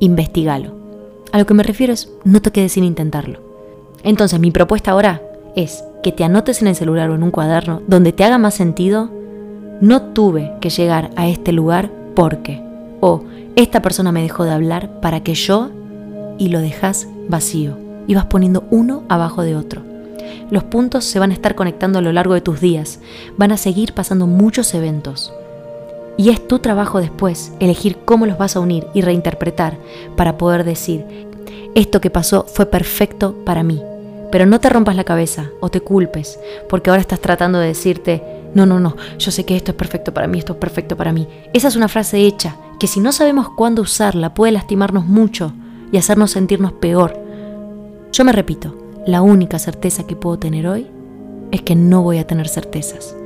Investigalo. 0.00 0.74
A 1.32 1.38
lo 1.38 1.46
que 1.46 1.54
me 1.54 1.62
refiero 1.62 1.92
es, 1.92 2.10
no 2.24 2.42
te 2.42 2.50
quedes 2.50 2.72
sin 2.72 2.84
intentarlo. 2.84 3.40
Entonces, 4.02 4.38
mi 4.38 4.50
propuesta 4.50 4.90
ahora 4.90 5.22
es 5.56 5.84
que 6.02 6.12
te 6.12 6.24
anotes 6.24 6.60
en 6.60 6.68
el 6.68 6.76
celular 6.76 7.10
o 7.10 7.14
en 7.14 7.22
un 7.22 7.30
cuaderno 7.30 7.82
donde 7.86 8.12
te 8.12 8.24
haga 8.24 8.38
más 8.38 8.54
sentido, 8.54 9.10
no 9.80 10.02
tuve 10.02 10.52
que 10.60 10.70
llegar 10.70 11.10
a 11.16 11.28
este 11.28 11.52
lugar 11.52 11.90
porque, 12.14 12.62
o 13.00 13.24
esta 13.56 13.82
persona 13.82 14.12
me 14.12 14.22
dejó 14.22 14.44
de 14.44 14.52
hablar 14.52 15.00
para 15.00 15.22
que 15.22 15.34
yo, 15.34 15.70
y 16.38 16.48
lo 16.48 16.60
dejas 16.60 17.08
vacío 17.28 17.76
y 18.06 18.14
vas 18.14 18.26
poniendo 18.26 18.64
uno 18.70 19.02
abajo 19.08 19.42
de 19.42 19.56
otro. 19.56 19.82
Los 20.50 20.64
puntos 20.64 21.04
se 21.04 21.18
van 21.18 21.30
a 21.30 21.34
estar 21.34 21.54
conectando 21.54 21.98
a 21.98 22.02
lo 22.02 22.12
largo 22.12 22.34
de 22.34 22.40
tus 22.40 22.60
días, 22.60 23.00
van 23.36 23.52
a 23.52 23.56
seguir 23.56 23.94
pasando 23.94 24.26
muchos 24.26 24.74
eventos. 24.74 25.32
Y 26.16 26.30
es 26.30 26.46
tu 26.46 26.60
trabajo 26.60 27.00
después 27.00 27.52
elegir 27.60 27.98
cómo 28.04 28.26
los 28.26 28.38
vas 28.38 28.56
a 28.56 28.60
unir 28.60 28.86
y 28.94 29.02
reinterpretar 29.02 29.76
para 30.16 30.38
poder 30.38 30.64
decir, 30.64 31.04
esto 31.74 32.00
que 32.00 32.10
pasó 32.10 32.46
fue 32.48 32.66
perfecto 32.66 33.34
para 33.44 33.62
mí. 33.62 33.82
Pero 34.32 34.46
no 34.46 34.60
te 34.60 34.70
rompas 34.70 34.96
la 34.96 35.04
cabeza 35.04 35.50
o 35.60 35.68
te 35.68 35.80
culpes, 35.80 36.38
porque 36.68 36.90
ahora 36.90 37.02
estás 37.02 37.20
tratando 37.20 37.58
de 37.58 37.68
decirte, 37.68 38.22
no, 38.54 38.66
no, 38.66 38.80
no, 38.80 38.96
yo 39.18 39.30
sé 39.30 39.44
que 39.44 39.56
esto 39.56 39.72
es 39.72 39.76
perfecto 39.76 40.14
para 40.14 40.26
mí, 40.26 40.38
esto 40.38 40.54
es 40.54 40.58
perfecto 40.58 40.96
para 40.96 41.12
mí. 41.12 41.28
Esa 41.52 41.68
es 41.68 41.76
una 41.76 41.88
frase 41.88 42.18
hecha, 42.20 42.56
que 42.80 42.86
si 42.86 43.00
no 43.00 43.12
sabemos 43.12 43.50
cuándo 43.50 43.82
usarla 43.82 44.32
puede 44.32 44.52
lastimarnos 44.52 45.04
mucho 45.04 45.52
y 45.92 45.96
hacernos 45.96 46.32
sentirnos 46.32 46.72
peor. 46.72 47.18
Yo 48.12 48.24
me 48.24 48.32
repito, 48.32 48.74
la 49.06 49.22
única 49.22 49.58
certeza 49.58 50.06
que 50.06 50.16
puedo 50.16 50.38
tener 50.38 50.66
hoy 50.66 50.86
es 51.52 51.62
que 51.62 51.76
no 51.76 52.02
voy 52.02 52.18
a 52.18 52.26
tener 52.26 52.48
certezas. 52.48 53.16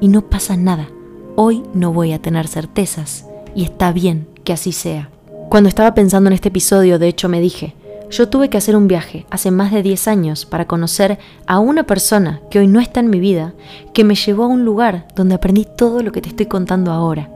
Y 0.00 0.08
no 0.08 0.22
pasa 0.22 0.56
nada. 0.56 0.88
Hoy 1.36 1.62
no 1.74 1.92
voy 1.92 2.12
a 2.12 2.20
tener 2.20 2.48
certezas. 2.48 3.26
Y 3.54 3.64
está 3.64 3.92
bien 3.92 4.28
que 4.44 4.52
así 4.52 4.72
sea. 4.72 5.10
Cuando 5.48 5.68
estaba 5.68 5.94
pensando 5.94 6.28
en 6.28 6.34
este 6.34 6.48
episodio, 6.48 6.98
de 6.98 7.08
hecho 7.08 7.28
me 7.28 7.40
dije, 7.40 7.74
yo 8.10 8.28
tuve 8.28 8.48
que 8.48 8.58
hacer 8.58 8.76
un 8.76 8.88
viaje 8.88 9.26
hace 9.30 9.50
más 9.50 9.72
de 9.72 9.82
10 9.82 10.08
años 10.08 10.46
para 10.46 10.66
conocer 10.66 11.18
a 11.46 11.58
una 11.58 11.84
persona 11.84 12.40
que 12.50 12.58
hoy 12.60 12.68
no 12.68 12.80
está 12.80 13.00
en 13.00 13.10
mi 13.10 13.20
vida, 13.20 13.54
que 13.92 14.04
me 14.04 14.14
llevó 14.14 14.44
a 14.44 14.48
un 14.48 14.64
lugar 14.64 15.06
donde 15.16 15.34
aprendí 15.34 15.66
todo 15.76 16.02
lo 16.02 16.12
que 16.12 16.20
te 16.20 16.28
estoy 16.28 16.46
contando 16.46 16.92
ahora. 16.92 17.30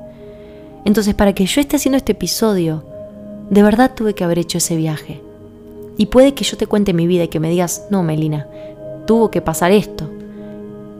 Entonces, 0.84 1.14
para 1.14 1.34
que 1.34 1.46
yo 1.46 1.60
esté 1.60 1.76
haciendo 1.76 1.96
este 1.96 2.12
episodio, 2.12 2.84
de 3.50 3.62
verdad 3.62 3.92
tuve 3.94 4.14
que 4.14 4.24
haber 4.24 4.38
hecho 4.38 4.58
ese 4.58 4.76
viaje. 4.76 5.20
Y 5.96 6.06
puede 6.06 6.34
que 6.34 6.44
yo 6.44 6.56
te 6.56 6.66
cuente 6.66 6.94
mi 6.94 7.06
vida 7.06 7.24
y 7.24 7.28
que 7.28 7.40
me 7.40 7.50
digas, 7.50 7.86
no, 7.90 8.02
Melina, 8.02 8.46
tuvo 9.06 9.30
que 9.30 9.42
pasar 9.42 9.72
esto. 9.72 10.08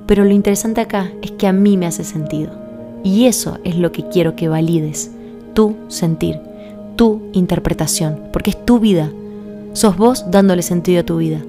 Pero 0.07 0.25
lo 0.25 0.33
interesante 0.33 0.81
acá 0.81 1.13
es 1.23 1.31
que 1.31 1.47
a 1.47 1.53
mí 1.53 1.77
me 1.77 1.87
hace 1.87 2.05
sentido. 2.05 2.51
Y 3.05 3.27
eso 3.27 3.59
es 3.65 3.77
lo 3.77 3.93
que 3.93 4.09
quiero 4.09 4.35
que 4.35 4.49
valides. 4.49 5.13
Tu 5.55 5.77
sentir, 5.89 6.41
tu 6.97 7.23
interpretación, 7.33 8.21
porque 8.33 8.51
es 8.51 8.67
tu 8.67 8.81
vida. 8.81 9.11
Sos 9.73 9.97
vos 9.97 10.31
dándole 10.31 10.63
sentido 10.63 11.01
a 11.01 11.07
tu 11.07 11.19
vida. 11.19 11.41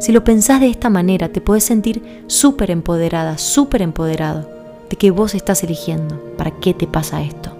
Si 0.00 0.12
lo 0.12 0.24
pensás 0.24 0.60
de 0.60 0.68
esta 0.68 0.88
manera, 0.88 1.28
te 1.28 1.42
puedes 1.42 1.64
sentir 1.64 2.02
súper 2.26 2.70
empoderada, 2.70 3.36
súper 3.36 3.82
empoderado 3.82 4.48
de 4.88 4.96
que 4.96 5.10
vos 5.10 5.34
estás 5.34 5.62
eligiendo 5.62 6.20
para 6.36 6.52
qué 6.52 6.72
te 6.72 6.86
pasa 6.86 7.22
esto. 7.22 7.57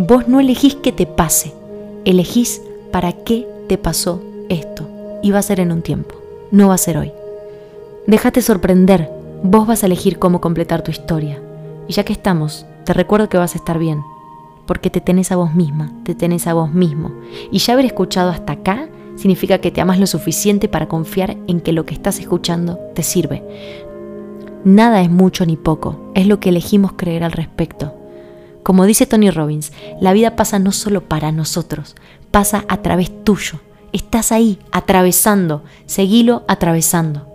Vos 0.00 0.28
no 0.28 0.38
elegís 0.38 0.76
que 0.76 0.92
te 0.92 1.06
pase, 1.06 1.52
elegís 2.04 2.62
para 2.92 3.10
qué 3.10 3.48
te 3.68 3.78
pasó 3.78 4.22
esto. 4.48 4.88
Y 5.24 5.32
va 5.32 5.40
a 5.40 5.42
ser 5.42 5.58
en 5.58 5.72
un 5.72 5.82
tiempo, 5.82 6.14
no 6.52 6.68
va 6.68 6.74
a 6.74 6.78
ser 6.78 6.98
hoy. 6.98 7.10
Déjate 8.06 8.40
sorprender, 8.40 9.10
vos 9.42 9.66
vas 9.66 9.82
a 9.82 9.86
elegir 9.86 10.20
cómo 10.20 10.40
completar 10.40 10.82
tu 10.82 10.92
historia. 10.92 11.42
Y 11.88 11.94
ya 11.94 12.04
que 12.04 12.12
estamos, 12.12 12.64
te 12.84 12.92
recuerdo 12.92 13.28
que 13.28 13.38
vas 13.38 13.56
a 13.56 13.58
estar 13.58 13.80
bien. 13.80 14.00
porque 14.66 14.90
te 14.90 15.00
tenés 15.00 15.32
a 15.32 15.36
vos 15.36 15.54
misma, 15.54 15.90
te 16.04 16.14
tenés 16.14 16.46
a 16.46 16.54
vos 16.54 16.72
mismo. 16.72 17.10
Y 17.50 17.58
ya 17.58 17.72
haber 17.72 17.86
escuchado 17.86 18.30
hasta 18.30 18.52
acá 18.52 18.88
significa 19.16 19.58
que 19.58 19.70
te 19.72 19.80
amas 19.80 19.98
lo 19.98 20.06
suficiente 20.06 20.68
para 20.68 20.86
confiar 20.86 21.38
en 21.48 21.60
que 21.60 21.72
lo 21.72 21.86
que 21.86 21.94
estás 21.94 22.20
escuchando 22.20 22.78
te 22.94 23.02
sirve. 23.02 23.42
Nada 24.64 25.00
es 25.00 25.10
mucho 25.10 25.44
ni 25.46 25.56
poco, 25.56 26.12
es 26.14 26.26
lo 26.26 26.38
que 26.38 26.50
elegimos 26.50 26.92
creer 26.92 27.24
al 27.24 27.32
respecto. 27.32 27.97
Como 28.68 28.84
dice 28.84 29.06
Tony 29.06 29.30
Robbins, 29.30 29.72
la 29.98 30.12
vida 30.12 30.36
pasa 30.36 30.58
no 30.58 30.72
solo 30.72 31.08
para 31.08 31.32
nosotros, 31.32 31.96
pasa 32.30 32.66
a 32.68 32.82
través 32.82 33.24
tuyo. 33.24 33.60
Estás 33.94 34.30
ahí, 34.30 34.58
atravesando, 34.72 35.62
seguilo 35.86 36.44
atravesando. 36.48 37.26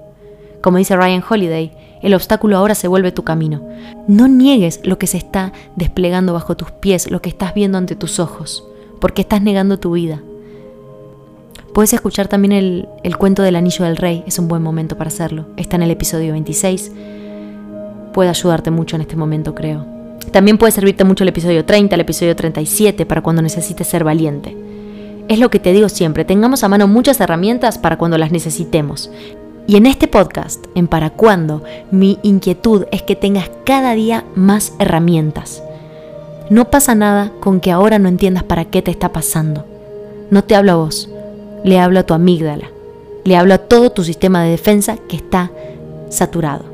Como 0.62 0.78
dice 0.78 0.96
Ryan 0.96 1.24
Holiday, 1.28 1.72
el 2.04 2.14
obstáculo 2.14 2.56
ahora 2.56 2.76
se 2.76 2.88
vuelve 2.88 3.12
tu 3.12 3.24
camino. 3.24 3.68
No 4.08 4.28
niegues 4.28 4.82
lo 4.84 5.00
que 5.00 5.08
se 5.08 5.18
está 5.18 5.54
desplegando 5.76 6.34
bajo 6.34 6.56
tus 6.56 6.70
pies, 6.70 7.10
lo 7.10 7.20
que 7.20 7.30
estás 7.30 7.56
viendo 7.56 7.80
ante 7.80 7.96
tus 7.96 8.20
ojos, 8.20 8.64
porque 9.02 9.24
estás 9.24 9.42
negando 9.42 9.80
tu 9.80 9.94
vida. 9.94 10.22
Puedes 11.74 11.94
escuchar 11.94 12.28
también 12.28 12.52
el, 12.52 12.90
el, 13.04 13.18
cuento 13.18 13.42
del 13.42 13.56
anillo 13.56 13.86
del 13.86 13.98
rey, 13.98 14.24
es 14.28 14.38
un 14.38 14.48
buen 14.48 14.62
momento 14.62 15.00
para 15.00 15.08
hacerlo. 15.08 15.48
Está 15.58 15.78
en 15.78 15.82
el 15.82 15.90
episodio 15.90 16.34
26. 16.34 16.92
Puede 18.14 18.30
ayudarte 18.30 18.70
mucho 18.70 18.98
en 18.98 19.02
este 19.02 19.16
momento, 19.16 19.56
creo. 19.56 20.03
También 20.34 20.58
puede 20.58 20.72
servirte 20.72 21.04
mucho 21.04 21.24
el 21.24 21.30
episodio 21.30 21.64
30, 21.64 21.94
el 21.94 22.02
episodio 22.02 22.36
37, 22.36 23.06
para 23.06 23.22
cuando 23.22 23.44
necesites 23.44 23.86
ser 23.86 24.04
valiente. 24.04 24.58
Es 25.28 25.38
lo 25.38 25.52
que 25.52 25.60
te 25.60 25.72
digo 25.72 25.90
siempre, 25.90 26.26
tengamos 26.26 26.64
a 26.64 26.70
mano 26.70 26.88
muchas 26.88 27.22
herramientas 27.22 27.78
para 27.78 28.00
cuando 28.00 28.18
las 28.18 28.32
necesitemos. 28.32 29.12
Y 29.68 29.76
en 29.76 29.86
este 29.86 30.08
podcast, 30.08 30.66
en 30.74 30.88
Para 30.88 31.12
Cuándo, 31.12 31.64
mi 31.92 32.18
inquietud 32.24 32.86
es 32.92 33.04
que 33.04 33.16
tengas 33.16 33.52
cada 33.64 33.94
día 33.94 34.26
más 34.34 34.74
herramientas. 34.80 35.62
No 36.50 36.72
pasa 36.72 36.96
nada 36.96 37.32
con 37.40 37.60
que 37.60 37.72
ahora 37.72 38.00
no 38.00 38.10
entiendas 38.10 38.44
para 38.44 38.66
qué 38.66 38.82
te 38.82 38.90
está 38.90 39.14
pasando. 39.14 39.66
No 40.32 40.44
te 40.44 40.56
hablo 40.56 40.72
a 40.72 40.76
vos, 40.76 41.10
le 41.64 41.80
hablo 41.80 42.00
a 42.00 42.04
tu 42.04 42.16
amígdala, 42.16 42.72
le 43.24 43.38
hablo 43.38 43.54
a 43.54 43.60
todo 43.60 43.92
tu 43.92 44.04
sistema 44.04 44.44
de 44.44 44.50
defensa 44.50 44.98
que 45.08 45.16
está 45.16 45.52
saturado. 46.10 46.66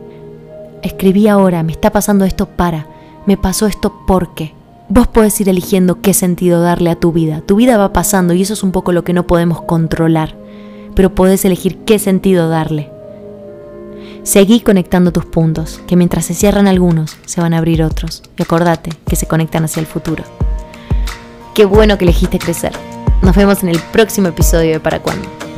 Escribí 0.82 1.28
ahora, 1.28 1.62
me 1.62 1.74
está 1.74 1.92
pasando 1.92 2.24
esto 2.24 2.46
para, 2.46 2.88
me 3.26 3.38
pasó 3.38 3.68
esto 3.68 3.94
porque. 4.08 4.54
Vos 4.88 5.08
podés 5.08 5.40
ir 5.40 5.50
eligiendo 5.50 6.02
qué 6.02 6.14
sentido 6.14 6.62
darle 6.62 6.90
a 6.90 6.96
tu 6.96 7.12
vida. 7.12 7.42
Tu 7.42 7.56
vida 7.56 7.78
va 7.78 7.94
pasando 7.94 8.34
y 8.34 8.42
eso 8.42 8.54
es 8.54 8.64
un 8.64 8.72
poco 8.72 8.92
lo 8.92 9.04
que 9.04 9.14
no 9.14 9.28
podemos 9.28 9.62
controlar 9.62 10.36
pero 11.00 11.16
puedes 11.16 11.46
elegir 11.46 11.78
qué 11.86 11.98
sentido 11.98 12.50
darle. 12.50 12.92
Seguí 14.24 14.60
conectando 14.60 15.14
tus 15.14 15.24
puntos, 15.24 15.80
que 15.88 15.96
mientras 15.96 16.26
se 16.26 16.34
cierran 16.34 16.68
algunos, 16.68 17.16
se 17.26 17.40
van 17.40 17.54
a 17.54 17.58
abrir 17.58 17.84
otros. 17.84 18.22
Y 18.38 18.44
acordate 18.44 18.92
que 19.08 19.16
se 19.16 19.26
conectan 19.26 19.64
hacia 19.64 19.80
el 19.80 19.86
futuro. 19.86 20.26
Qué 21.56 21.64
bueno 21.64 21.98
que 21.98 22.04
elegiste 22.04 22.38
crecer. 22.38 22.74
Nos 23.22 23.34
vemos 23.34 23.64
en 23.64 23.70
el 23.70 23.80
próximo 23.80 24.28
episodio 24.28 24.72
de 24.72 24.80
Para 24.82 25.02
Cuándo. 25.02 25.49